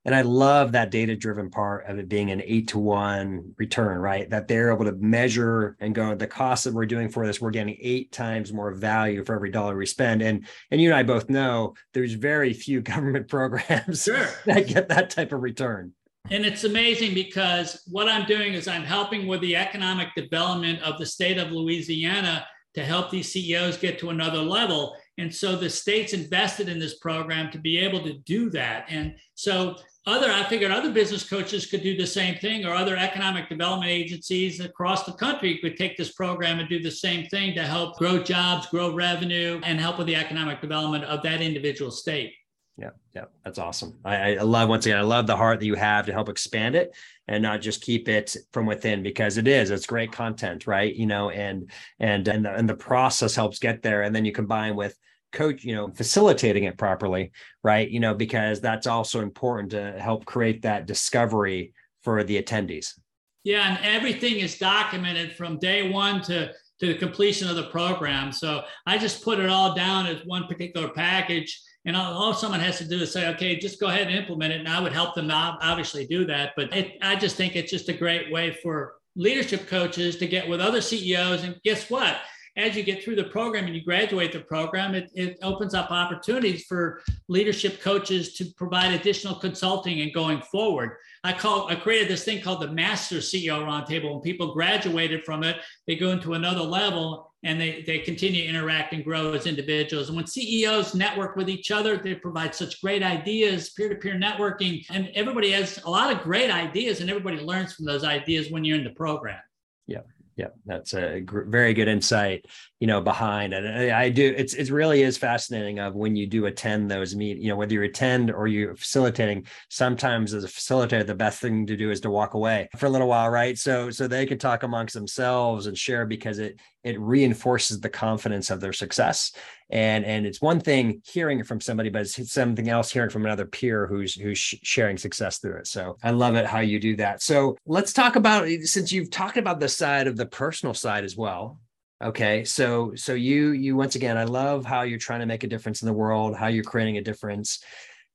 And 0.06 0.16
I 0.16 0.22
love 0.22 0.72
that 0.72 0.92
data 0.92 1.16
driven 1.16 1.50
part 1.50 1.86
of 1.86 2.00
it 2.00 2.08
being 2.08 2.32
an 2.32 2.42
eight 2.46 2.70
to 2.70 2.80
one 2.80 3.54
return, 3.58 4.00
right? 4.00 4.30
That 4.30 4.48
they're 4.48 4.72
able 4.72 4.86
to 4.86 4.94
measure 4.94 5.76
and 5.80 5.94
go, 5.94 6.16
the 6.16 6.26
cost 6.26 6.64
that 6.64 6.74
we're 6.74 6.86
doing 6.86 7.10
for 7.10 7.28
this, 7.28 7.42
we're 7.42 7.52
getting 7.52 7.78
eight 7.82 8.12
times 8.12 8.54
more 8.54 8.72
value 8.72 9.26
for 9.26 9.36
every 9.36 9.52
dollar 9.52 9.76
we 9.76 9.86
spend. 9.86 10.22
And 10.22 10.48
and 10.72 10.82
you 10.82 10.90
and 10.90 10.98
I 10.98 11.04
both 11.04 11.30
know 11.30 11.76
there's 11.94 12.14
very 12.14 12.54
few 12.54 12.82
government 12.82 13.28
programs 13.28 14.04
sure. 14.04 14.28
that 14.46 14.68
get 14.68 14.88
that 14.90 15.10
type 15.10 15.34
of 15.34 15.42
return. 15.42 15.92
And 16.32 16.46
it's 16.46 16.64
amazing 16.64 17.16
because 17.16 17.82
what 17.88 18.08
I'm 18.08 18.28
doing 18.28 18.54
is 18.54 18.68
I'm 18.68 18.84
helping 18.84 19.26
with 19.26 19.42
the 19.42 19.56
economic 19.56 20.10
development 20.16 20.80
of 20.84 21.00
the 21.00 21.06
state 21.06 21.40
of 21.40 21.52
Louisiana 21.52 22.46
to 22.76 22.86
help 22.86 23.10
these 23.10 23.32
CEOs 23.32 23.78
get 23.78 23.98
to 24.00 24.12
another 24.12 24.38
level. 24.38 24.96
And 25.18 25.34
so 25.34 25.56
the 25.56 25.72
state's 25.72 26.14
invested 26.14 26.70
in 26.70 26.78
this 26.78 27.00
program 27.00 27.52
to 27.52 27.58
be 27.58 27.80
able 27.80 28.04
to 28.04 28.14
do 28.20 28.52
that. 28.52 28.86
And 28.90 29.16
so 29.34 29.76
other, 30.06 30.32
I 30.32 30.44
figured 30.44 30.72
other 30.72 30.94
business 30.94 31.28
coaches 31.28 31.66
could 31.66 31.82
do 31.82 31.98
the 31.98 32.06
same 32.06 32.36
thing, 32.36 32.64
or 32.64 32.74
other 32.74 32.96
economic 32.96 33.50
development 33.50 33.92
agencies 33.92 34.60
across 34.60 35.06
the 35.06 35.14
country 35.14 35.58
could 35.58 35.78
take 35.78 35.98
this 35.98 36.14
program 36.14 36.60
and 36.60 36.70
do 36.70 36.82
the 36.82 36.92
same 36.92 37.26
thing 37.28 37.56
to 37.56 37.64
help 37.64 37.98
grow 37.98 38.22
jobs, 38.22 38.68
grow 38.68 38.94
revenue, 38.94 39.60
and 39.64 39.80
help 39.80 39.98
with 39.98 40.08
the 40.08 40.16
economic 40.16 40.62
development 40.62 41.04
of 41.06 41.24
that 41.24 41.42
individual 41.42 41.92
state 41.92 42.34
yeah 42.80 42.92
yeah 43.14 43.26
that's 43.44 43.60
awesome. 43.60 43.98
I, 44.06 44.36
I 44.36 44.42
love 44.42 44.70
once 44.70 44.86
again 44.86 44.98
i 44.98 45.02
love 45.02 45.28
the 45.28 45.36
heart 45.36 45.60
that 45.60 45.66
you 45.66 45.76
have 45.76 46.06
to 46.06 46.14
help 46.14 46.30
expand 46.30 46.76
it 46.76 46.96
and 47.30 47.44
not 47.44 47.62
just 47.62 47.82
keep 47.82 48.10
it 48.10 48.36
from 48.52 48.66
within 48.66 49.04
because 49.04 49.38
it 49.38 49.48
is 49.48 49.70
it's 49.70 49.86
great 49.86 50.12
content 50.12 50.66
right? 50.66 50.94
You 50.94 51.06
know 51.06 51.30
and 51.30 51.70
and 52.00 52.28
and 52.28 52.44
the, 52.44 52.54
and 52.54 52.68
the 52.68 52.76
process 52.76 53.36
helps 53.36 53.60
get 53.60 53.84
there. 53.84 54.02
And 54.02 54.14
then 54.14 54.26
you 54.26 54.32
combine 54.32 54.76
with 54.76 54.98
coach 55.32 55.64
you 55.64 55.76
know 55.76 55.90
facilitating 55.90 56.64
it 56.64 56.78
properly 56.78 57.32
right? 57.64 57.90
You 57.90 58.00
know 58.00 58.16
because 58.16 58.60
that's 58.60 58.88
also 58.88 59.22
important 59.22 59.72
to 59.72 59.94
help 60.00 60.26
create 60.26 60.64
that 60.64 60.88
discovery 60.88 61.74
for 62.02 62.24
the 62.24 62.42
attendees. 62.42 63.00
Yeah 63.44 63.78
and 63.78 63.86
everything 63.86 64.38
is 64.38 64.58
documented 64.58 65.34
from 65.34 65.60
day 65.60 65.90
one 65.90 66.22
to 66.24 66.52
to 66.80 66.88
the 66.88 66.96
completion 66.96 67.48
of 67.48 67.56
the 67.58 67.68
program. 67.68 68.32
So 68.32 68.64
i 68.88 68.98
just 68.98 69.24
put 69.24 69.40
it 69.40 69.50
all 69.50 69.76
down 69.76 70.08
as 70.08 70.26
one 70.26 70.48
particular 70.48 70.90
package 70.90 71.62
and 71.86 71.96
all, 71.96 72.34
someone 72.34 72.60
has 72.60 72.78
to 72.80 72.88
do 72.88 73.00
is 73.00 73.12
say, 73.12 73.30
okay, 73.30 73.58
just 73.58 73.80
go 73.80 73.88
ahead 73.88 74.08
and 74.08 74.16
implement 74.16 74.54
it. 74.54 74.60
And 74.60 74.68
I 74.68 74.82
would 74.82 74.92
help 74.92 75.16
them 75.16 75.30
obviously 75.32 76.06
do 76.06 76.26
that. 76.26 76.52
But 76.56 76.76
it, 76.76 76.98
I 77.02 77.16
just 77.16 77.36
think 77.36 77.56
it's 77.56 77.72
just 77.72 77.90
a 77.90 77.94
great 77.94 78.32
way 78.32 78.52
for 78.62 78.96
leadership 79.16 79.68
coaches 79.68 80.18
to 80.18 80.28
get 80.28 80.48
with 80.48 80.60
other 80.60 80.82
CEOs. 80.82 81.44
And 81.44 81.60
guess 81.64 81.90
what? 81.90 82.18
As 82.58 82.76
you 82.76 82.84
get 82.84 83.02
through 83.02 83.16
the 83.16 83.26
program 83.26 83.66
and 83.66 83.76
you 83.76 83.84
graduate 83.84 84.34
the 84.34 84.42
program, 84.42 84.94
it, 84.94 85.10
it 85.14 85.38
opens 85.42 85.74
up 85.74 85.92
opportunities 85.92 86.66
for 86.66 87.02
leadership 87.30 87.82
coaches 87.82 88.34
to 88.34 88.46
provide 88.58 88.92
additional 88.94 89.36
consulting 89.36 90.02
and 90.02 90.14
going 90.14 90.42
forward. 90.42 90.98
I 91.24 91.32
call 91.32 91.70
I 91.70 91.76
created 91.76 92.10
this 92.10 92.26
thing 92.26 92.42
called 92.42 92.62
the 92.62 92.72
Master 92.72 93.18
CEO 93.18 93.64
Roundtable. 93.64 94.12
When 94.12 94.22
people 94.22 94.54
graduated 94.54 95.24
from 95.24 95.44
it, 95.44 95.58
they 95.88 95.96
go 95.96 96.12
into 96.12 96.34
another 96.34 96.62
level 96.62 97.29
and 97.44 97.60
they, 97.60 97.84
they 97.84 98.00
continue 98.00 98.44
to 98.44 98.48
interact 98.48 98.94
and 98.94 99.04
grow 99.04 99.34
as 99.34 99.46
individuals. 99.46 100.10
And 100.10 100.18
when 100.18 100.28
CEOs 100.28 100.94
network 100.94 101.36
with 101.36 101.50
each 101.50 101.72
other, 101.72 101.98
they 101.98 102.16
provide 102.16 102.54
such 102.54 102.82
great 102.82 103.02
ideas, 103.02 103.70
peer-to-peer 103.70 104.16
networking, 104.16 104.86
and 104.90 105.10
everybody 105.16 105.52
has 105.52 105.82
a 105.86 105.90
lot 105.90 106.12
of 106.14 106.22
great 106.22 106.52
ideas, 106.52 107.00
and 107.00 107.10
everybody 107.10 107.40
learns 107.40 107.74
from 107.74 107.86
those 107.86 108.04
ideas 108.04 108.52
when 108.52 108.66
you're 108.66 108.78
in 108.78 108.84
the 108.84 108.92
program. 108.92 109.40
Yeah 109.88 110.02
yeah 110.40 110.48
that's 110.66 110.94
a 110.94 111.20
gr- 111.20 111.44
very 111.44 111.74
good 111.74 111.90
insight 111.90 112.46
you 112.80 112.88
know 112.88 113.02
behind 113.02 113.54
and 113.54 113.92
uh, 113.92 113.96
I, 113.96 114.10
do 114.10 114.34
it's 114.36 114.54
it 114.54 114.70
really 114.70 115.02
is 115.02 115.18
fascinating 115.18 115.80
of 115.80 115.96
when 115.96 116.16
you 116.16 116.28
do 116.28 116.46
attend 116.46 116.90
those 116.90 117.16
meet 117.16 117.38
you 117.38 117.50
know 117.50 117.56
whether 117.56 117.74
you 117.74 117.84
attend 117.84 118.32
or 118.32 118.48
you're 118.48 118.76
facilitating 118.76 119.46
sometimes 119.70 120.34
as 120.34 120.44
a 120.44 120.48
facilitator 120.48 121.06
the 121.06 121.16
best 121.16 121.42
thing 121.42 121.66
to 121.68 121.76
do 121.76 121.92
is 121.92 122.02
to 122.02 122.10
walk 122.10 122.34
away 122.34 122.70
for 122.78 122.86
a 122.86 122.90
little 122.90 123.08
while 123.08 123.30
right? 123.30 123.58
So 123.58 123.90
so 123.90 124.08
they 124.08 124.26
can 124.26 124.38
talk 124.38 124.64
amongst 124.64 124.94
themselves 124.94 125.68
and 125.68 125.78
share 125.78 126.06
because 126.06 126.40
it 126.40 126.60
it 126.84 127.00
reinforces 127.00 127.80
the 127.80 127.90
confidence 127.90 128.50
of 128.50 128.62
their 128.62 128.74
success. 128.74 129.34
And 129.70 130.06
and 130.06 130.26
it's 130.26 130.42
one 130.42 130.60
thing 130.60 131.02
hearing 131.06 131.40
it 131.40 131.48
from 131.48 131.62
somebody 131.62 131.90
but 131.90 132.02
it's 132.02 132.32
something 132.32 132.70
else 132.70 132.92
hearing 132.92 133.10
from 133.10 133.26
another 133.26 133.46
peer 133.46 133.88
who's 133.88 134.14
who's 134.16 134.40
sharing 134.40 134.98
success 134.98 135.40
through 135.40 135.58
it. 135.58 135.68
So 135.68 135.98
i 136.04 136.12
love 136.12 136.36
it 136.36 136.46
how 136.46 136.60
you 136.60 136.80
do 136.80 136.96
that. 136.98 137.22
So 137.22 137.58
let's 137.66 137.94
talk 137.94 138.16
about 138.16 138.48
since 138.64 138.92
you've 138.92 139.12
talked 139.12 139.38
about 139.38 139.60
the 139.60 139.70
side 139.70 140.08
of 140.08 140.18
the 140.18 140.26
personal 140.26 140.74
side 140.74 141.04
as 141.04 141.16
well 141.16 141.60
okay 142.02 142.46
so 142.46 142.94
so 142.96 143.14
you 143.14 143.52
you 143.52 143.76
once 143.76 143.96
again 143.96 144.18
i 144.18 144.24
love 144.24 144.66
how 144.66 144.84
you're 144.84 144.98
trying 144.98 145.20
to 145.20 145.26
make 145.26 145.44
a 145.44 145.48
difference 145.48 145.82
in 145.82 145.86
the 145.86 145.94
world 145.94 146.36
how 146.36 146.48
you're 146.48 146.64
creating 146.64 146.98
a 146.98 147.02
difference 147.02 147.64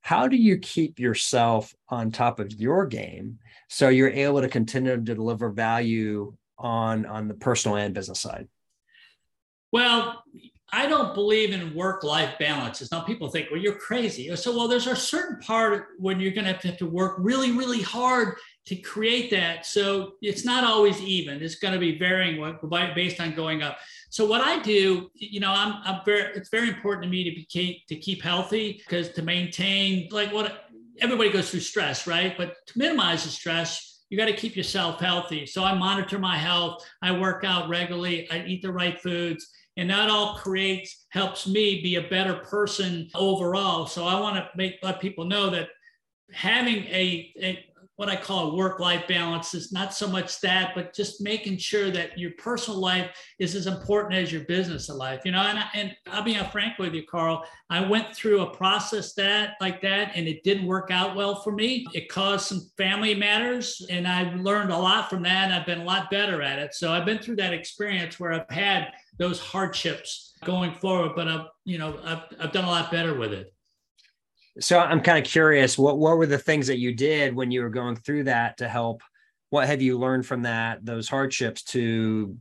how 0.00 0.26
do 0.26 0.36
you 0.36 0.58
keep 0.58 0.98
yourself 0.98 1.74
on 1.88 2.10
top 2.10 2.40
of 2.40 2.52
your 2.52 2.86
game 2.86 3.38
so 3.68 3.88
you're 3.88 4.08
able 4.08 4.40
to 4.40 4.48
continue 4.48 4.96
to 4.96 5.14
deliver 5.14 5.50
value 5.50 6.34
on 6.58 7.04
on 7.06 7.28
the 7.28 7.34
personal 7.34 7.76
and 7.76 7.94
business 7.94 8.20
side 8.20 8.48
well 9.70 10.22
I 10.74 10.86
don't 10.86 11.14
believe 11.14 11.52
in 11.52 11.72
work-life 11.72 12.36
balances. 12.40 12.90
Now 12.90 13.02
people 13.02 13.28
think, 13.28 13.48
well, 13.48 13.60
you're 13.60 13.76
crazy. 13.78 14.34
So, 14.34 14.56
well, 14.56 14.66
there's 14.66 14.88
a 14.88 14.96
certain 14.96 15.38
part 15.38 15.90
when 15.98 16.18
you're 16.18 16.32
going 16.32 16.46
to 16.46 16.52
have 16.52 16.78
to 16.78 16.86
work 16.86 17.14
really, 17.18 17.52
really 17.52 17.80
hard 17.80 18.34
to 18.66 18.76
create 18.76 19.30
that. 19.30 19.66
So 19.66 20.12
it's 20.22 20.44
not 20.44 20.64
always 20.64 21.00
even. 21.00 21.42
It's 21.42 21.56
going 21.56 21.74
to 21.74 21.80
be 21.80 21.98
varying 21.98 22.40
based 22.94 23.20
on 23.20 23.34
going 23.34 23.62
up. 23.62 23.78
So 24.10 24.24
what 24.24 24.40
I 24.40 24.60
do, 24.62 25.10
you 25.14 25.40
know, 25.40 25.50
I'm, 25.50 25.74
I'm 25.84 26.00
very. 26.04 26.32
It's 26.34 26.48
very 26.48 26.68
important 26.68 27.04
to 27.04 27.10
me 27.10 27.24
to 27.24 27.30
be 27.30 27.84
to 27.88 27.96
keep 27.96 28.22
healthy 28.22 28.74
because 28.78 29.10
to 29.10 29.22
maintain 29.22 30.08
like 30.10 30.32
what 30.32 30.64
everybody 31.00 31.30
goes 31.30 31.50
through 31.50 31.60
stress, 31.60 32.06
right? 32.06 32.36
But 32.36 32.54
to 32.68 32.78
minimize 32.78 33.24
the 33.24 33.30
stress, 33.30 34.04
you 34.08 34.16
got 34.16 34.26
to 34.26 34.36
keep 34.36 34.56
yourself 34.56 35.00
healthy. 35.00 35.46
So 35.46 35.64
I 35.64 35.74
monitor 35.74 36.18
my 36.18 36.36
health. 36.36 36.84
I 37.02 37.12
work 37.18 37.44
out 37.44 37.68
regularly. 37.68 38.30
I 38.30 38.44
eat 38.46 38.62
the 38.62 38.72
right 38.72 39.00
foods 39.00 39.50
and 39.76 39.90
that 39.90 40.08
all 40.08 40.36
creates 40.36 41.06
helps 41.10 41.46
me 41.46 41.82
be 41.82 41.96
a 41.96 42.08
better 42.08 42.34
person 42.34 43.08
overall 43.14 43.86
so 43.86 44.06
i 44.06 44.18
want 44.18 44.36
to 44.36 44.48
make 44.56 44.74
let 44.82 45.00
people 45.00 45.24
know 45.24 45.50
that 45.50 45.68
having 46.32 46.84
a, 46.84 47.32
a 47.40 47.64
what 47.96 48.08
I 48.08 48.16
call 48.16 48.50
a 48.50 48.56
work 48.56 48.80
life 48.80 49.06
balance 49.06 49.54
is 49.54 49.70
not 49.70 49.94
so 49.94 50.08
much 50.08 50.40
that, 50.40 50.72
but 50.74 50.94
just 50.94 51.20
making 51.20 51.58
sure 51.58 51.90
that 51.92 52.18
your 52.18 52.32
personal 52.38 52.80
life 52.80 53.10
is 53.38 53.54
as 53.54 53.68
important 53.68 54.14
as 54.14 54.32
your 54.32 54.44
business 54.44 54.88
life. 54.88 55.22
You 55.24 55.32
know, 55.32 55.40
and, 55.40 55.58
I, 55.58 55.68
and 55.74 55.96
I'll 56.10 56.22
be 56.22 56.34
frank 56.50 56.78
with 56.78 56.92
you, 56.92 57.04
Carl. 57.06 57.44
I 57.70 57.86
went 57.86 58.14
through 58.14 58.40
a 58.40 58.54
process 58.54 59.14
that 59.14 59.54
like 59.60 59.80
that, 59.82 60.12
and 60.16 60.26
it 60.26 60.42
didn't 60.42 60.66
work 60.66 60.90
out 60.90 61.14
well 61.14 61.36
for 61.42 61.52
me. 61.52 61.86
It 61.94 62.08
caused 62.08 62.46
some 62.46 62.62
family 62.76 63.14
matters, 63.14 63.86
and 63.88 64.08
I 64.08 64.34
learned 64.34 64.72
a 64.72 64.78
lot 64.78 65.08
from 65.08 65.22
that. 65.22 65.44
And 65.44 65.54
I've 65.54 65.66
been 65.66 65.80
a 65.80 65.84
lot 65.84 66.10
better 66.10 66.42
at 66.42 66.58
it. 66.58 66.74
So 66.74 66.92
I've 66.92 67.06
been 67.06 67.18
through 67.18 67.36
that 67.36 67.52
experience 67.52 68.18
where 68.18 68.32
I've 68.32 68.50
had 68.50 68.88
those 69.18 69.38
hardships 69.38 70.34
going 70.44 70.74
forward, 70.74 71.12
but 71.14 71.28
I've 71.28 71.46
you 71.64 71.78
know 71.78 71.98
I've, 72.04 72.22
I've 72.40 72.52
done 72.52 72.64
a 72.64 72.70
lot 72.70 72.90
better 72.90 73.14
with 73.14 73.32
it. 73.32 73.53
So 74.60 74.78
I'm 74.78 75.00
kind 75.00 75.18
of 75.18 75.30
curious, 75.30 75.76
what 75.76 75.98
what 75.98 76.16
were 76.16 76.26
the 76.26 76.38
things 76.38 76.68
that 76.68 76.78
you 76.78 76.94
did 76.94 77.34
when 77.34 77.50
you 77.50 77.62
were 77.62 77.70
going 77.70 77.96
through 77.96 78.24
that 78.24 78.58
to 78.58 78.68
help? 78.68 79.02
What 79.50 79.66
have 79.66 79.82
you 79.82 79.98
learned 79.98 80.26
from 80.26 80.42
that, 80.42 80.84
those 80.84 81.08
hardships 81.08 81.62
to 81.64 82.36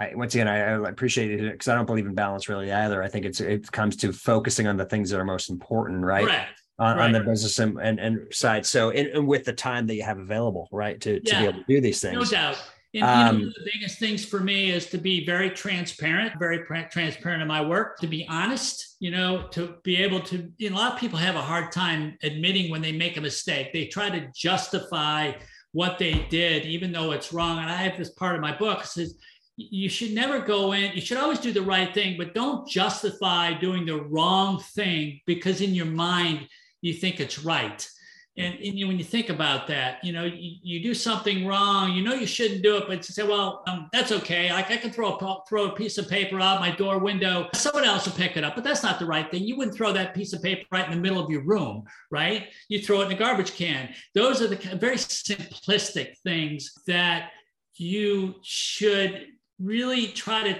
I, 0.00 0.14
once 0.14 0.34
again, 0.34 0.48
I, 0.48 0.60
I 0.60 0.88
appreciate 0.88 1.30
it 1.30 1.52
because 1.52 1.68
I 1.68 1.74
don't 1.74 1.84
believe 1.84 2.06
in 2.06 2.14
balance 2.14 2.48
really 2.48 2.72
either. 2.72 3.02
I 3.02 3.08
think 3.08 3.26
it's 3.26 3.40
it 3.40 3.70
comes 3.70 3.96
to 3.96 4.12
focusing 4.12 4.66
on 4.66 4.78
the 4.78 4.86
things 4.86 5.10
that 5.10 5.20
are 5.20 5.24
most 5.24 5.50
important, 5.50 6.02
right? 6.02 6.24
Correct. 6.24 6.62
On, 6.78 6.96
right. 6.96 7.04
on 7.04 7.12
the 7.12 7.20
business 7.20 7.58
and, 7.58 7.78
and, 7.78 8.00
and 8.00 8.32
side. 8.32 8.64
So, 8.64 8.88
and, 8.88 9.08
and, 9.08 9.28
with 9.28 9.44
the 9.44 9.52
time 9.52 9.86
that 9.88 9.96
you 9.96 10.02
have 10.02 10.18
available, 10.18 10.66
right, 10.72 10.98
to, 11.02 11.20
yeah. 11.22 11.34
to 11.34 11.38
be 11.38 11.44
able 11.48 11.58
to 11.58 11.64
do 11.68 11.80
these 11.82 12.00
things. 12.00 12.14
No 12.14 12.24
doubt. 12.24 12.56
And 12.92 13.04
um, 13.04 13.38
you 13.38 13.46
know, 13.46 13.52
the 13.56 13.70
biggest 13.72 13.98
things 13.98 14.24
for 14.24 14.40
me 14.40 14.70
is 14.70 14.86
to 14.86 14.98
be 14.98 15.24
very 15.24 15.50
transparent, 15.50 16.32
very 16.40 16.64
transparent 16.90 17.40
in 17.40 17.46
my 17.46 17.64
work, 17.64 17.98
to 18.00 18.08
be 18.08 18.26
honest, 18.28 18.96
you 18.98 19.12
know, 19.12 19.46
to 19.52 19.76
be 19.84 19.96
able 19.96 20.20
to, 20.22 20.50
you 20.58 20.70
know, 20.70 20.76
a 20.76 20.78
lot 20.78 20.94
of 20.94 20.98
people 20.98 21.18
have 21.18 21.36
a 21.36 21.42
hard 21.42 21.70
time 21.70 22.16
admitting 22.22 22.70
when 22.70 22.82
they 22.82 22.90
make 22.90 23.16
a 23.16 23.20
mistake. 23.20 23.72
They 23.72 23.86
try 23.86 24.10
to 24.10 24.28
justify 24.34 25.32
what 25.72 25.98
they 25.98 26.26
did, 26.30 26.66
even 26.66 26.90
though 26.90 27.12
it's 27.12 27.32
wrong. 27.32 27.58
And 27.58 27.70
I 27.70 27.76
have 27.76 27.96
this 27.96 28.10
part 28.10 28.34
of 28.34 28.40
my 28.40 28.56
book 28.56 28.84
says 28.84 29.16
you 29.56 29.88
should 29.88 30.12
never 30.12 30.40
go 30.40 30.72
in, 30.72 30.92
you 30.94 31.00
should 31.00 31.18
always 31.18 31.38
do 31.38 31.52
the 31.52 31.62
right 31.62 31.92
thing, 31.94 32.16
but 32.16 32.34
don't 32.34 32.68
justify 32.68 33.52
doing 33.52 33.86
the 33.86 34.02
wrong 34.02 34.60
thing 34.74 35.20
because 35.26 35.60
in 35.60 35.74
your 35.74 35.86
mind 35.86 36.48
you 36.80 36.94
think 36.94 37.20
it's 37.20 37.44
right. 37.44 37.86
And, 38.40 38.58
and 38.58 38.88
when 38.88 38.98
you 38.98 39.04
think 39.04 39.28
about 39.28 39.66
that, 39.66 40.02
you 40.02 40.12
know, 40.12 40.24
you, 40.24 40.56
you, 40.62 40.82
do 40.82 40.94
something 40.94 41.46
wrong, 41.46 41.92
you 41.92 42.02
know, 42.02 42.14
you 42.14 42.26
shouldn't 42.26 42.62
do 42.62 42.76
it, 42.76 42.84
but 42.88 42.96
you 42.96 43.02
say, 43.02 43.22
well, 43.22 43.62
um, 43.66 43.88
that's 43.92 44.12
okay. 44.12 44.50
Like 44.50 44.70
I 44.70 44.78
can 44.78 44.90
throw 44.90 45.14
a, 45.14 45.42
throw 45.48 45.66
a 45.66 45.72
piece 45.72 45.98
of 45.98 46.08
paper 46.08 46.40
out 46.40 46.60
my 46.60 46.70
door 46.70 46.98
window. 46.98 47.48
Someone 47.54 47.84
else 47.84 48.06
will 48.06 48.14
pick 48.14 48.36
it 48.36 48.44
up, 48.44 48.54
but 48.54 48.64
that's 48.64 48.82
not 48.82 48.98
the 48.98 49.06
right 49.06 49.30
thing. 49.30 49.42
You 49.42 49.56
wouldn't 49.56 49.76
throw 49.76 49.92
that 49.92 50.14
piece 50.14 50.32
of 50.32 50.42
paper 50.42 50.64
right 50.72 50.86
in 50.86 50.90
the 50.90 51.00
middle 51.00 51.22
of 51.22 51.30
your 51.30 51.42
room, 51.42 51.84
right? 52.10 52.48
You 52.68 52.80
throw 52.80 53.00
it 53.00 53.04
in 53.04 53.08
the 53.10 53.14
garbage 53.14 53.54
can. 53.54 53.90
Those 54.14 54.40
are 54.40 54.48
the 54.48 54.56
very 54.76 54.96
simplistic 54.96 56.16
things 56.24 56.72
that 56.86 57.30
you 57.74 58.36
should 58.42 59.26
really 59.58 60.08
try 60.08 60.44
to 60.44 60.58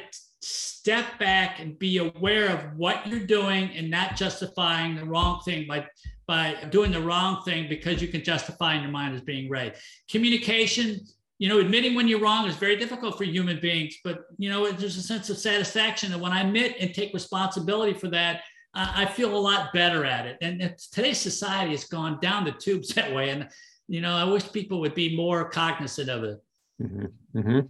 step 0.80 1.18
back 1.18 1.60
and 1.60 1.78
be 1.78 1.98
aware 1.98 2.48
of 2.48 2.74
what 2.74 3.06
you're 3.06 3.26
doing 3.26 3.68
and 3.76 3.90
not 3.90 4.16
justifying 4.16 4.96
the 4.96 5.04
wrong 5.04 5.38
thing 5.44 5.66
by 5.68 5.86
by 6.26 6.56
doing 6.70 6.90
the 6.90 7.00
wrong 7.00 7.42
thing 7.42 7.68
because 7.68 8.00
you 8.00 8.08
can 8.08 8.24
justify 8.24 8.76
in 8.76 8.82
your 8.82 8.90
mind 8.90 9.14
as 9.14 9.20
being 9.20 9.50
right. 9.50 9.76
Communication, 10.10 11.00
you 11.38 11.50
know, 11.50 11.58
admitting 11.58 11.94
when 11.94 12.08
you're 12.08 12.20
wrong 12.20 12.46
is 12.46 12.56
very 12.56 12.76
difficult 12.76 13.18
for 13.18 13.24
human 13.24 13.60
beings, 13.60 13.98
but 14.02 14.20
you 14.38 14.48
know, 14.48 14.70
there's 14.72 14.96
a 14.96 15.02
sense 15.02 15.28
of 15.28 15.36
satisfaction 15.36 16.10
that 16.12 16.20
when 16.20 16.32
I 16.32 16.42
admit 16.44 16.76
and 16.80 16.94
take 16.94 17.12
responsibility 17.12 17.92
for 17.92 18.08
that, 18.08 18.42
I 18.72 19.04
feel 19.04 19.36
a 19.36 19.44
lot 19.50 19.74
better 19.74 20.06
at 20.06 20.24
it. 20.26 20.38
And 20.40 20.74
today's 20.92 21.18
society 21.18 21.72
has 21.72 21.84
gone 21.84 22.20
down 22.22 22.44
the 22.44 22.52
tubes 22.52 22.88
that 22.94 23.12
way, 23.12 23.30
and 23.30 23.48
you 23.86 24.00
know, 24.00 24.14
I 24.14 24.24
wish 24.24 24.50
people 24.50 24.80
would 24.80 24.94
be 24.94 25.14
more 25.14 25.50
cognizant 25.50 26.08
of 26.08 26.24
it. 26.24 26.38
Mm-hmm. 26.80 27.38
Mm-hmm. 27.38 27.60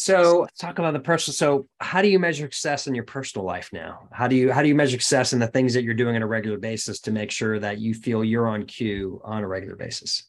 So 0.00 0.46
talk 0.56 0.78
about 0.78 0.92
the 0.92 1.00
personal. 1.00 1.34
So 1.34 1.68
how 1.80 2.02
do 2.02 2.08
you 2.08 2.20
measure 2.20 2.44
success 2.44 2.86
in 2.86 2.94
your 2.94 3.02
personal 3.02 3.44
life 3.44 3.70
now? 3.72 4.08
How 4.12 4.28
do 4.28 4.36
you 4.36 4.52
how 4.52 4.62
do 4.62 4.68
you 4.68 4.74
measure 4.76 4.92
success 4.92 5.32
in 5.32 5.40
the 5.40 5.48
things 5.48 5.74
that 5.74 5.82
you're 5.82 5.92
doing 5.92 6.14
on 6.14 6.22
a 6.22 6.26
regular 6.26 6.56
basis 6.56 7.00
to 7.00 7.10
make 7.10 7.32
sure 7.32 7.58
that 7.58 7.80
you 7.80 7.94
feel 7.94 8.22
you're 8.22 8.46
on 8.46 8.64
cue 8.64 9.20
on 9.24 9.42
a 9.42 9.48
regular 9.48 9.74
basis? 9.74 10.22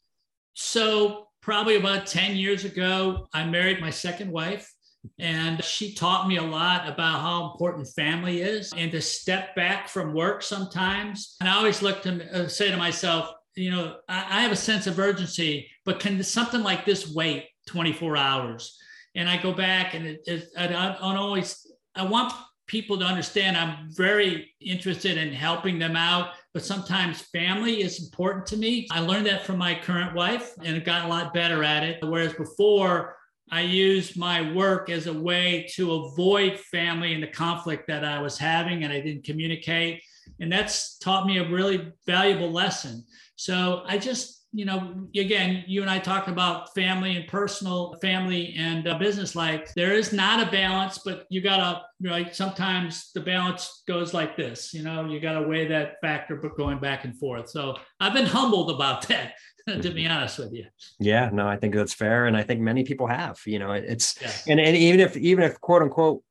So 0.56 1.28
probably 1.44 1.76
about 1.76 2.08
10 2.08 2.36
years 2.36 2.66
ago, 2.66 3.28
I 3.32 3.46
married 3.46 3.80
my 3.80 3.92
second 3.92 4.32
wife. 4.32 4.74
And 5.20 5.64
she 5.64 5.94
taught 5.94 6.28
me 6.28 6.38
a 6.38 6.44
lot 6.44 6.90
about 6.90 7.22
how 7.22 7.52
important 7.52 7.88
family 7.90 8.42
is 8.42 8.74
and 8.76 8.92
to 8.92 9.02
step 9.02 9.56
back 9.56 9.88
from 9.88 10.16
work 10.16 10.42
sometimes. 10.42 11.36
And 11.40 11.48
I 11.48 11.56
always 11.56 11.84
look 11.84 12.02
to 12.02 12.46
uh, 12.46 12.48
say 12.48 12.72
to 12.72 12.76
myself, 12.78 13.32
you 13.54 13.70
know, 13.70 13.98
I, 14.10 14.40
I 14.40 14.42
have 14.42 14.52
a 14.52 14.56
sense 14.56 14.88
of 14.88 14.98
urgency, 14.98 15.70
but 15.86 16.00
can 16.00 16.22
something 16.24 16.64
like 16.64 16.86
this 16.86 17.14
wait 17.14 17.50
24 17.68 18.18
hours? 18.18 18.80
And 19.16 19.30
I 19.30 19.42
go 19.42 19.54
back 19.54 19.94
and 19.94 20.06
it, 20.06 20.22
it, 20.26 20.50
I, 20.58 20.68
don't 20.68 21.18
always, 21.18 21.66
I 21.96 22.04
want 22.04 22.34
people 22.68 22.98
to 23.00 23.06
understand 23.06 23.58
I'm 23.58 23.90
very 23.92 24.54
interested 24.62 25.18
in 25.18 25.34
helping 25.34 25.80
them 25.80 25.96
out, 25.96 26.34
but 26.54 26.64
sometimes 26.64 27.22
family 27.22 27.82
is 27.82 28.04
important 28.04 28.46
to 28.48 28.58
me. 28.58 28.88
I 28.92 29.00
learned 29.00 29.26
that 29.26 29.46
from 29.46 29.58
my 29.58 29.74
current 29.76 30.16
wife 30.16 30.54
and 30.64 30.78
it 30.78 30.86
got 30.86 31.06
a 31.06 31.08
lot 31.08 31.34
better 31.34 31.64
at 31.64 31.84
it. 31.84 31.98
Whereas 32.04 32.34
before, 32.34 33.16
I 33.52 33.62
used 33.62 34.18
my 34.18 34.54
work 34.54 34.90
as 34.90 35.08
a 35.08 35.14
way 35.14 35.68
to 35.74 35.94
avoid 35.94 36.60
family 36.60 37.14
and 37.14 37.24
the 37.24 37.28
conflict 37.28 37.88
that 37.88 38.06
I 38.06 38.22
was 38.22 38.38
having, 38.38 38.84
and 38.84 38.94
I 38.94 39.02
didn't 39.02 39.24
communicate. 39.24 40.04
And 40.40 40.52
that's 40.52 41.00
taught 41.00 41.26
me 41.26 41.40
a 41.40 41.50
really 41.50 41.92
valuable 42.06 42.52
lesson. 42.52 43.04
So 43.36 43.84
I 43.88 43.98
just 43.98 44.39
you 44.52 44.66
know, 44.66 45.08
again, 45.16 45.64
you 45.68 45.82
and 45.82 45.92
I 45.92 46.00
talked 46.00 46.28
about 46.28 46.74
family 46.74 47.16
and 47.16 47.28
personal 47.28 47.96
family 48.02 48.56
and 48.58 48.88
uh, 48.88 48.98
business 48.98 49.36
life. 49.36 49.72
There 49.76 49.94
is 49.94 50.12
not 50.12 50.46
a 50.46 50.52
balance, 50.52 51.00
but 51.06 51.26
you 51.30 51.42
got 51.42 51.58
to, 51.58 52.10
right? 52.10 52.36
Sometimes 52.36 53.12
the 53.14 53.22
balance 53.22 53.84
goes 53.88 54.14
like 54.14 54.36
this, 54.36 54.74
you 54.74 54.82
know, 54.82 55.06
you 55.06 55.20
got 55.20 55.34
to 55.34 55.48
weigh 55.48 55.68
that 55.68 55.98
factor, 56.02 56.36
but 56.36 56.58
going 56.58 56.80
back 56.80 57.06
and 57.06 57.16
forth. 57.18 57.50
So 57.50 57.76
I've 58.00 58.14
been 58.14 58.26
humbled 58.26 58.72
about 58.72 59.08
that, 59.10 59.34
to 59.68 59.92
be 59.92 60.08
honest 60.08 60.40
with 60.40 60.52
you. 60.52 60.66
Yeah, 61.00 61.30
no, 61.32 61.48
I 61.48 61.58
think 61.58 61.76
that's 61.76 61.94
fair. 61.94 62.26
And 62.26 62.36
I 62.36 62.42
think 62.42 62.60
many 62.60 62.84
people 62.84 63.06
have, 63.06 63.40
you 63.46 63.60
know, 63.60 63.74
it's, 63.74 64.18
and, 64.48 64.60
and 64.60 64.76
even 64.76 65.00
if, 65.00 65.16
even 65.16 65.44
if 65.44 65.62
quote 65.62 65.84
unquote, 65.84 66.24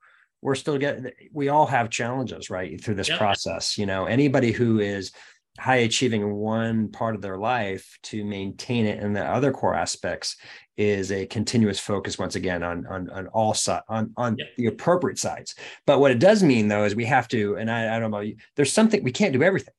we're 0.42 0.56
still 0.56 0.78
getting, 0.78 1.10
we 1.32 1.48
all 1.48 1.66
have 1.66 1.90
challenges, 1.90 2.50
right? 2.50 2.82
Through 2.82 2.94
this 2.96 3.08
yep. 3.08 3.18
process, 3.18 3.78
you 3.78 3.86
know, 3.86 4.06
anybody 4.06 4.50
who 4.50 4.80
is, 4.80 5.12
high 5.58 5.76
achieving 5.76 6.22
in 6.22 6.34
one 6.34 6.88
part 6.88 7.14
of 7.14 7.22
their 7.22 7.36
life 7.36 7.98
to 8.04 8.24
maintain 8.24 8.86
it 8.86 9.02
in 9.02 9.12
the 9.12 9.24
other 9.24 9.52
core 9.52 9.74
aspects 9.74 10.36
is 10.76 11.10
a 11.10 11.26
continuous 11.26 11.80
focus 11.80 12.18
once 12.18 12.36
again 12.36 12.62
on 12.62 12.86
on 12.86 13.10
on 13.10 13.26
all 13.28 13.52
side 13.52 13.82
on 13.88 14.12
on 14.16 14.36
yep. 14.38 14.48
the 14.56 14.66
appropriate 14.66 15.18
sides. 15.18 15.56
But 15.86 15.98
what 15.98 16.12
it 16.12 16.20
does 16.20 16.42
mean 16.42 16.68
though 16.68 16.84
is 16.84 16.94
we 16.94 17.04
have 17.06 17.28
to 17.28 17.56
and 17.56 17.70
i, 17.70 17.96
I 17.96 17.98
don't 17.98 18.12
know 18.12 18.24
there's 18.56 18.72
something 18.72 19.02
we 19.02 19.12
can't 19.12 19.32
do 19.32 19.42
everything. 19.42 19.74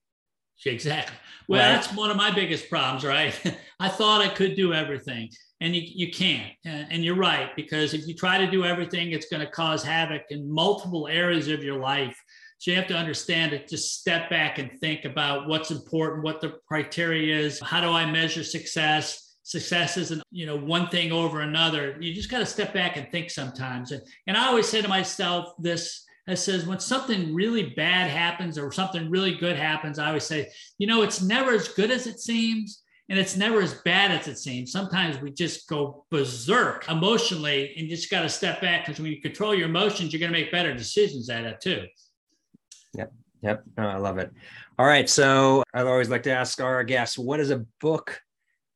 Exactly. 0.65 1.15
Well 1.47 1.61
right? 1.61 1.75
that's 1.75 1.95
one 1.95 2.11
of 2.11 2.17
my 2.17 2.31
biggest 2.31 2.69
problems 2.69 3.05
right? 3.05 3.33
I 3.79 3.87
thought 3.87 4.21
i 4.21 4.27
could 4.27 4.55
do 4.55 4.73
everything 4.73 5.29
and 5.61 5.75
you, 5.75 5.81
you 5.83 6.11
can't. 6.11 6.53
And 6.63 7.03
you're 7.03 7.15
right 7.15 7.53
because 7.55 7.93
if 7.93 8.07
you 8.07 8.13
try 8.13 8.37
to 8.37 8.49
do 8.49 8.65
everything 8.65 9.11
it's 9.11 9.27
going 9.27 9.45
to 9.45 9.51
cause 9.51 9.83
havoc 9.83 10.23
in 10.29 10.51
multiple 10.51 11.07
areas 11.07 11.47
of 11.47 11.63
your 11.63 11.79
life 11.79 12.21
so 12.59 12.71
you 12.71 12.77
have 12.77 12.87
to 12.87 12.93
understand 12.93 13.53
it, 13.53 13.69
just 13.69 14.01
step 14.01 14.29
back 14.29 14.59
and 14.59 14.69
think 14.81 15.05
about 15.05 15.47
what's 15.47 15.71
important, 15.71 16.23
what 16.23 16.41
the 16.41 16.59
criteria 16.67 17.37
is. 17.37 17.57
How 17.61 17.79
do 17.79 17.87
I 17.87 18.05
measure 18.05 18.43
success? 18.43 19.37
Success 19.43 19.95
isn't, 19.95 20.21
you 20.29 20.45
know, 20.45 20.57
one 20.57 20.89
thing 20.89 21.13
over 21.13 21.39
another. 21.39 21.95
You 22.01 22.13
just 22.13 22.29
got 22.29 22.39
to 22.39 22.45
step 22.45 22.73
back 22.73 22.97
and 22.97 23.09
think 23.11 23.29
sometimes. 23.29 23.93
And, 23.93 24.01
and 24.27 24.35
I 24.35 24.47
always 24.47 24.67
say 24.67 24.81
to 24.81 24.89
myself 24.89 25.53
this 25.57 26.05
that 26.27 26.37
says 26.37 26.65
when 26.65 26.81
something 26.81 27.33
really 27.33 27.69
bad 27.77 28.11
happens 28.11 28.57
or 28.57 28.73
something 28.73 29.09
really 29.09 29.35
good 29.35 29.55
happens, 29.55 29.97
I 29.97 30.07
always 30.07 30.25
say, 30.25 30.51
you 30.77 30.85
know, 30.85 31.01
it's 31.01 31.21
never 31.21 31.51
as 31.51 31.69
good 31.69 31.91
as 31.91 32.07
it 32.07 32.19
seems 32.19 32.83
and 33.07 33.17
it's 33.17 33.37
never 33.37 33.61
as 33.61 33.75
bad 33.85 34.11
as 34.11 34.27
it 34.27 34.37
seems. 34.37 34.73
Sometimes 34.73 35.19
we 35.21 35.31
just 35.31 35.67
go 35.69 36.05
berserk 36.11 36.89
emotionally 36.89 37.73
and 37.77 37.87
just 37.87 38.11
got 38.11 38.23
to 38.23 38.29
step 38.29 38.59
back 38.59 38.85
because 38.85 39.01
when 39.01 39.11
you 39.11 39.21
control 39.21 39.55
your 39.55 39.69
emotions, 39.69 40.11
you're 40.11 40.19
going 40.19 40.31
to 40.31 40.37
make 40.37 40.51
better 40.51 40.73
decisions 40.75 41.29
at 41.29 41.45
it 41.45 41.61
too. 41.61 41.85
Yep. 42.93 43.13
Yep. 43.41 43.63
Oh, 43.77 43.83
I 43.83 43.97
love 43.97 44.17
it. 44.17 44.31
All 44.77 44.85
right. 44.85 45.09
So 45.09 45.63
I 45.73 45.81
always 45.81 46.09
like 46.09 46.23
to 46.23 46.31
ask 46.31 46.61
our 46.61 46.83
guests, 46.83 47.17
what 47.17 47.39
is 47.39 47.51
a 47.51 47.65
book 47.79 48.21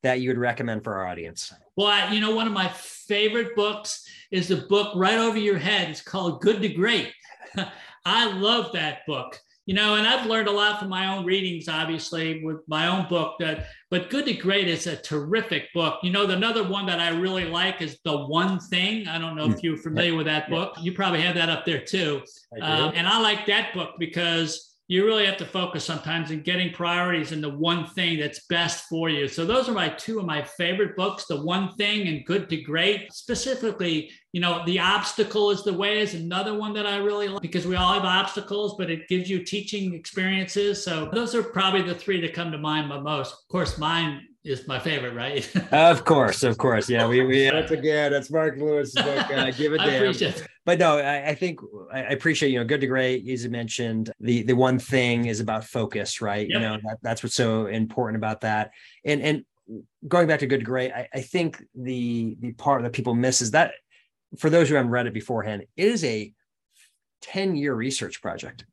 that 0.03 0.21
you 0.21 0.29
would 0.29 0.37
recommend 0.37 0.83
for 0.83 0.95
our 0.95 1.07
audience? 1.07 1.53
Well, 1.75 1.87
I, 1.87 2.11
you 2.11 2.19
know, 2.19 2.35
one 2.35 2.47
of 2.47 2.53
my 2.53 2.69
favorite 2.69 3.55
books 3.55 4.07
is 4.31 4.47
the 4.47 4.57
book 4.57 4.93
right 4.95 5.17
over 5.17 5.37
your 5.37 5.57
head. 5.57 5.89
It's 5.89 6.01
called 6.01 6.41
Good 6.41 6.61
to 6.61 6.69
Great. 6.69 7.11
I 8.05 8.31
love 8.33 8.73
that 8.73 9.05
book 9.07 9.39
you 9.65 9.73
know 9.73 9.95
and 9.95 10.07
i've 10.07 10.25
learned 10.25 10.47
a 10.47 10.51
lot 10.51 10.79
from 10.79 10.89
my 10.89 11.15
own 11.15 11.25
readings 11.25 11.67
obviously 11.67 12.43
with 12.43 12.57
my 12.67 12.87
own 12.87 13.07
book 13.07 13.35
that 13.39 13.67
but 13.93 14.09
good 14.09 14.25
to 14.25 14.33
great 14.33 14.67
is 14.67 14.87
a 14.87 14.95
terrific 14.95 15.71
book. 15.71 15.99
You 16.01 16.11
know 16.11 16.25
another 16.27 16.67
one 16.67 16.87
that 16.87 16.99
i 16.99 17.09
really 17.09 17.45
like 17.45 17.79
is 17.79 17.99
the 18.03 18.25
one 18.25 18.59
thing. 18.59 19.07
I 19.07 19.19
don't 19.19 19.35
know 19.35 19.47
if 19.51 19.61
you're 19.61 19.77
familiar 19.77 20.15
with 20.15 20.25
that 20.25 20.49
book. 20.49 20.73
You 20.81 20.93
probably 20.93 21.21
have 21.21 21.35
that 21.35 21.49
up 21.49 21.63
there 21.63 21.79
too. 21.79 22.23
Uh, 22.59 22.91
and 22.95 23.05
i 23.05 23.21
like 23.21 23.45
that 23.45 23.71
book 23.75 23.91
because 23.99 24.72
you 24.87 25.05
really 25.05 25.25
have 25.25 25.37
to 25.37 25.45
focus 25.45 25.85
sometimes 25.85 26.29
in 26.29 26.41
getting 26.41 26.73
priorities 26.73 27.31
in 27.31 27.39
the 27.39 27.49
one 27.49 27.87
thing 27.87 28.19
that's 28.19 28.45
best 28.47 28.85
for 28.89 29.09
you. 29.09 29.27
So 29.27 29.45
those 29.45 29.69
are 29.69 29.73
my 29.73 29.89
two 29.89 30.19
of 30.19 30.25
my 30.25 30.43
favorite 30.43 30.97
books, 30.97 31.25
The 31.25 31.41
One 31.41 31.73
Thing 31.75 32.07
and 32.07 32.25
Good 32.25 32.49
to 32.49 32.57
Great. 32.57 33.13
Specifically, 33.13 34.11
you 34.33 34.41
know, 34.41 34.63
The 34.65 34.79
Obstacle 34.79 35.51
is 35.51 35.63
the 35.63 35.73
Way 35.73 36.01
is 36.01 36.15
another 36.15 36.53
one 36.53 36.73
that 36.73 36.85
I 36.85 36.97
really 36.97 37.29
like 37.29 37.41
because 37.41 37.65
we 37.65 37.77
all 37.77 37.93
have 37.93 38.03
obstacles, 38.03 38.75
but 38.77 38.91
it 38.91 39.07
gives 39.07 39.29
you 39.29 39.43
teaching 39.43 39.93
experiences. 39.93 40.83
So 40.83 41.09
those 41.13 41.33
are 41.33 41.43
probably 41.43 41.83
the 41.83 41.95
three 41.95 42.19
that 42.21 42.33
come 42.33 42.51
to 42.51 42.57
mind 42.57 42.91
the 42.91 42.99
most. 42.99 43.31
Of 43.31 43.47
course, 43.49 43.77
mine 43.77 44.27
is 44.43 44.67
my 44.67 44.79
favorite, 44.79 45.13
right? 45.13 45.49
of 45.71 46.03
course, 46.05 46.43
of 46.43 46.57
course. 46.57 46.89
Yeah, 46.89 47.07
we, 47.07 47.23
we 47.25 47.49
that's 47.49 47.71
again, 47.71 48.11
that's 48.11 48.29
Mark 48.29 48.57
Lewis' 48.57 48.93
book. 48.93 49.29
Uh, 49.29 49.51
give 49.51 49.73
a 49.73 49.77
damn. 50.17 50.33
But 50.65 50.79
no, 50.79 50.97
I, 50.97 51.29
I, 51.29 51.35
think 51.35 51.59
I 51.91 52.01
appreciate 52.01 52.51
you 52.51 52.59
know, 52.59 52.65
good 52.65 52.81
to 52.81 52.87
great. 52.87 53.27
As 53.27 53.43
you 53.43 53.49
mentioned, 53.49 54.11
the 54.19 54.43
the 54.43 54.53
one 54.53 54.79
thing 54.79 55.25
is 55.25 55.39
about 55.39 55.63
focus, 55.63 56.21
right? 56.21 56.47
Yep. 56.47 56.55
You 56.55 56.59
know, 56.59 56.77
that, 56.83 56.97
that's 57.01 57.23
what's 57.23 57.35
so 57.35 57.67
important 57.67 58.17
about 58.17 58.41
that. 58.41 58.71
And 59.05 59.21
and 59.21 59.45
going 60.07 60.27
back 60.27 60.39
to 60.39 60.47
good 60.47 60.59
to 60.59 60.65
great, 60.65 60.91
I, 60.91 61.07
I 61.13 61.21
think 61.21 61.63
the 61.75 62.35
the 62.39 62.53
part 62.53 62.83
that 62.83 62.93
people 62.93 63.13
miss 63.15 63.41
is 63.41 63.51
that 63.51 63.73
for 64.37 64.49
those 64.49 64.67
who 64.67 64.75
haven't 64.75 64.91
read 64.91 65.07
it 65.07 65.13
beforehand, 65.13 65.63
it 65.77 65.87
is 65.87 66.03
a 66.03 66.33
10 67.21 67.55
year 67.55 67.73
research 67.73 68.21
project 68.21 68.65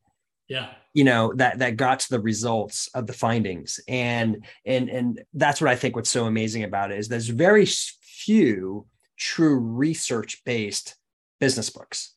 yeah. 0.51 0.67
you 0.93 1.05
know 1.05 1.33
that 1.37 1.61
that 1.61 1.77
got 1.77 2.01
to 2.01 2.11
the 2.11 2.21
results 2.21 2.91
of 2.95 3.07
the 3.07 3.15
findings. 3.15 3.81
And 3.89 4.45
and 4.67 4.91
and 4.91 5.23
that's 5.33 5.61
what 5.61 5.71
i 5.71 5.77
think 5.77 5.97
what's 5.97 6.11
so 6.11 6.27
amazing 6.27 6.65
about 6.65 6.91
it 6.91 6.99
is 6.99 7.09
there's 7.09 7.29
very 7.29 7.67
few 7.67 8.87
true 9.17 9.59
research 9.59 10.43
based 10.45 10.97
business 11.39 11.71
books. 11.71 12.15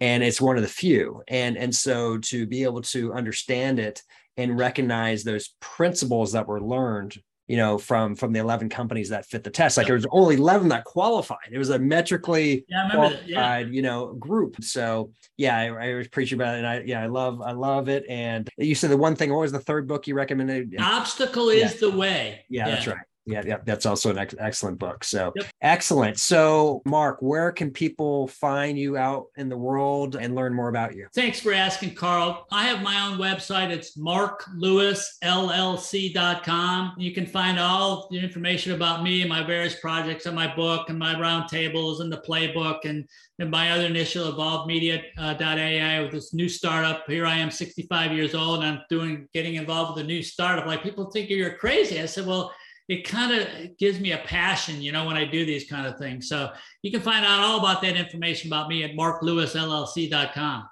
And 0.00 0.22
it's 0.22 0.40
one 0.40 0.56
of 0.56 0.62
the 0.62 0.68
few. 0.68 1.22
And 1.28 1.56
and 1.56 1.74
so 1.74 2.18
to 2.18 2.46
be 2.46 2.62
able 2.62 2.82
to 2.82 3.12
understand 3.12 3.78
it 3.78 4.02
and 4.36 4.58
recognize 4.58 5.24
those 5.24 5.54
principles 5.60 6.32
that 6.32 6.46
were 6.46 6.60
learned 6.60 7.16
you 7.48 7.56
know, 7.56 7.78
from 7.78 8.14
from 8.14 8.32
the 8.32 8.40
11 8.40 8.68
companies 8.68 9.08
that 9.08 9.26
fit 9.26 9.42
the 9.42 9.50
test. 9.50 9.76
Like 9.76 9.86
there 9.86 9.96
was 9.96 10.06
only 10.10 10.36
11 10.36 10.68
that 10.68 10.84
qualified. 10.84 11.48
It 11.50 11.58
was 11.58 11.70
a 11.70 11.78
metrically 11.78 12.64
yeah, 12.68 12.90
qualified, 12.90 13.26
yeah. 13.26 13.58
you 13.58 13.82
know, 13.82 14.14
group. 14.14 14.62
So 14.62 15.12
yeah, 15.36 15.56
I, 15.56 15.66
I 15.66 15.94
was 15.94 16.08
preaching 16.08 16.38
about 16.38 16.54
it. 16.54 16.58
And 16.58 16.66
I 16.66 16.82
yeah, 16.84 17.02
I 17.02 17.06
love 17.06 17.40
I 17.40 17.52
love 17.52 17.88
it. 17.88 18.04
And 18.08 18.48
you 18.58 18.74
said 18.74 18.90
the 18.90 18.96
one 18.96 19.16
thing, 19.16 19.32
what 19.32 19.40
was 19.40 19.52
the 19.52 19.60
third 19.60 19.88
book 19.88 20.06
you 20.06 20.14
recommended? 20.14 20.76
Obstacle 20.78 21.48
is 21.48 21.80
the 21.80 21.90
way. 21.90 22.44
Yeah, 22.48 22.68
that's 22.68 22.86
right 22.86 22.98
yeah, 23.28 23.42
yeah, 23.44 23.58
that's 23.64 23.84
also 23.84 24.10
an 24.10 24.16
ex- 24.16 24.34
excellent 24.38 24.78
book. 24.78 25.04
So 25.04 25.34
yep. 25.36 25.44
excellent. 25.60 26.18
So, 26.18 26.80
Mark, 26.86 27.18
where 27.20 27.52
can 27.52 27.70
people 27.70 28.28
find 28.28 28.78
you 28.78 28.96
out 28.96 29.26
in 29.36 29.50
the 29.50 29.56
world 29.56 30.16
and 30.16 30.34
learn 30.34 30.54
more 30.54 30.70
about 30.70 30.96
you? 30.96 31.08
Thanks 31.14 31.38
for 31.38 31.52
asking, 31.52 31.94
Carl. 31.94 32.46
I 32.50 32.64
have 32.64 32.80
my 32.82 33.06
own 33.06 33.18
website. 33.18 33.68
It's 33.68 33.98
marklewisllc.com. 33.98 36.94
You 36.96 37.12
can 37.12 37.26
find 37.26 37.58
all 37.58 38.08
the 38.10 38.18
information 38.18 38.72
about 38.72 39.02
me 39.02 39.20
and 39.20 39.28
my 39.28 39.44
various 39.44 39.78
projects 39.78 40.24
and 40.24 40.34
my 40.34 40.54
book 40.54 40.88
and 40.88 40.98
my 40.98 41.14
roundtables 41.14 42.00
and 42.00 42.10
the 42.10 42.22
playbook 42.26 42.86
and, 42.86 43.06
and 43.38 43.50
my 43.50 43.72
other 43.72 43.84
initial 43.84 44.32
evolvedmedia.ai 44.32 45.98
uh, 45.98 46.02
with 46.02 46.12
this 46.12 46.32
new 46.32 46.48
startup. 46.48 47.04
Here 47.06 47.26
I 47.26 47.36
am, 47.36 47.50
65 47.50 48.12
years 48.12 48.34
old, 48.34 48.60
and 48.60 48.78
I'm 48.78 48.80
doing 48.88 49.28
getting 49.34 49.56
involved 49.56 49.96
with 49.96 50.04
a 50.04 50.06
new 50.06 50.22
startup. 50.22 50.64
Like 50.64 50.82
people 50.82 51.10
think 51.10 51.28
you're 51.28 51.56
crazy. 51.56 52.00
I 52.00 52.06
said, 52.06 52.24
well 52.24 52.54
it 52.88 53.06
kind 53.06 53.38
of 53.38 53.76
gives 53.76 54.00
me 54.00 54.12
a 54.12 54.18
passion, 54.18 54.80
you 54.80 54.92
know, 54.92 55.06
when 55.06 55.16
I 55.16 55.26
do 55.26 55.44
these 55.44 55.68
kind 55.68 55.86
of 55.86 55.98
things. 55.98 56.28
So 56.28 56.50
you 56.82 56.90
can 56.90 57.02
find 57.02 57.24
out 57.24 57.40
all 57.40 57.58
about 57.58 57.82
that 57.82 57.96
information 57.96 58.48
about 58.48 58.68
me 58.68 58.82
at 58.82 58.92
marklewisllc.com. 58.92 60.68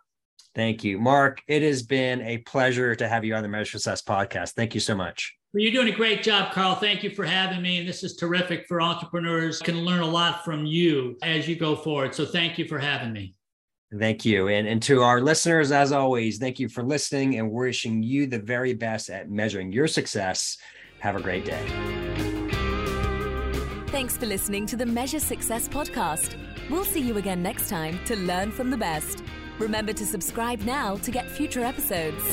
Thank 0.55 0.83
you, 0.83 0.99
Mark. 0.99 1.43
It 1.47 1.61
has 1.61 1.83
been 1.83 2.23
a 2.23 2.39
pleasure 2.39 2.95
to 2.95 3.07
have 3.07 3.27
you 3.27 3.35
on 3.35 3.43
the 3.43 3.49
Measure 3.49 3.73
Success 3.73 4.01
podcast. 4.01 4.53
Thank 4.53 4.75
you 4.75 4.81
so 4.81 4.95
much. 4.95 5.37
Well, 5.53 5.63
you're 5.63 5.73
doing 5.73 5.93
a 5.93 5.97
great 5.97 6.23
job, 6.23 6.53
Carl. 6.53 6.77
Thank 6.77 7.03
you 7.03 7.11
for 7.11 7.27
having 7.27 7.61
me. 7.61 7.79
And 7.79 7.89
this 7.89 8.03
is 8.03 8.17
terrific 8.17 8.67
for 8.67 8.81
entrepreneurs. 8.81 9.61
Can 9.61 9.85
learn 9.85 10.01
a 10.01 10.07
lot 10.07 10.43
from 10.43 10.65
you 10.65 11.19
as 11.23 11.47
you 11.47 11.57
go 11.57 11.77
forward. 11.77 12.15
So 12.15 12.25
thank 12.25 12.57
you 12.57 12.67
for 12.67 12.79
having 12.79 13.13
me. 13.13 13.35
Thank 13.99 14.25
you. 14.25 14.49
And, 14.49 14.67
and 14.67 14.83
to 14.85 15.03
our 15.03 15.21
listeners, 15.21 15.71
as 15.73 15.93
always, 15.93 16.39
thank 16.39 16.59
you 16.59 16.69
for 16.71 16.83
listening 16.83 17.39
and 17.39 17.51
wishing 17.51 18.03
you 18.03 18.27
the 18.27 18.39
very 18.39 18.73
best 18.73 19.11
at 19.11 19.31
measuring 19.31 19.73
your 19.73 19.87
success. 19.87 20.57
Have 21.07 21.15
a 21.15 21.23
great 21.23 21.45
day. 21.45 21.65
Thanks 23.91 24.17
for 24.17 24.27
listening 24.27 24.67
to 24.67 24.75
the 24.75 24.85
Measure 24.85 25.21
Success 25.21 25.69
podcast. 25.69 26.35
We'll 26.69 26.85
see 26.85 27.01
you 27.01 27.17
again 27.17 27.45
next 27.45 27.69
time 27.69 28.01
to 28.07 28.17
learn 28.17 28.51
from 28.51 28.71
the 28.71 28.77
best. 28.77 29.23
Remember 29.61 29.93
to 29.93 30.05
subscribe 30.05 30.63
now 30.63 30.97
to 30.97 31.13
get 31.13 31.31
future 31.31 31.63
episodes. 31.63 32.25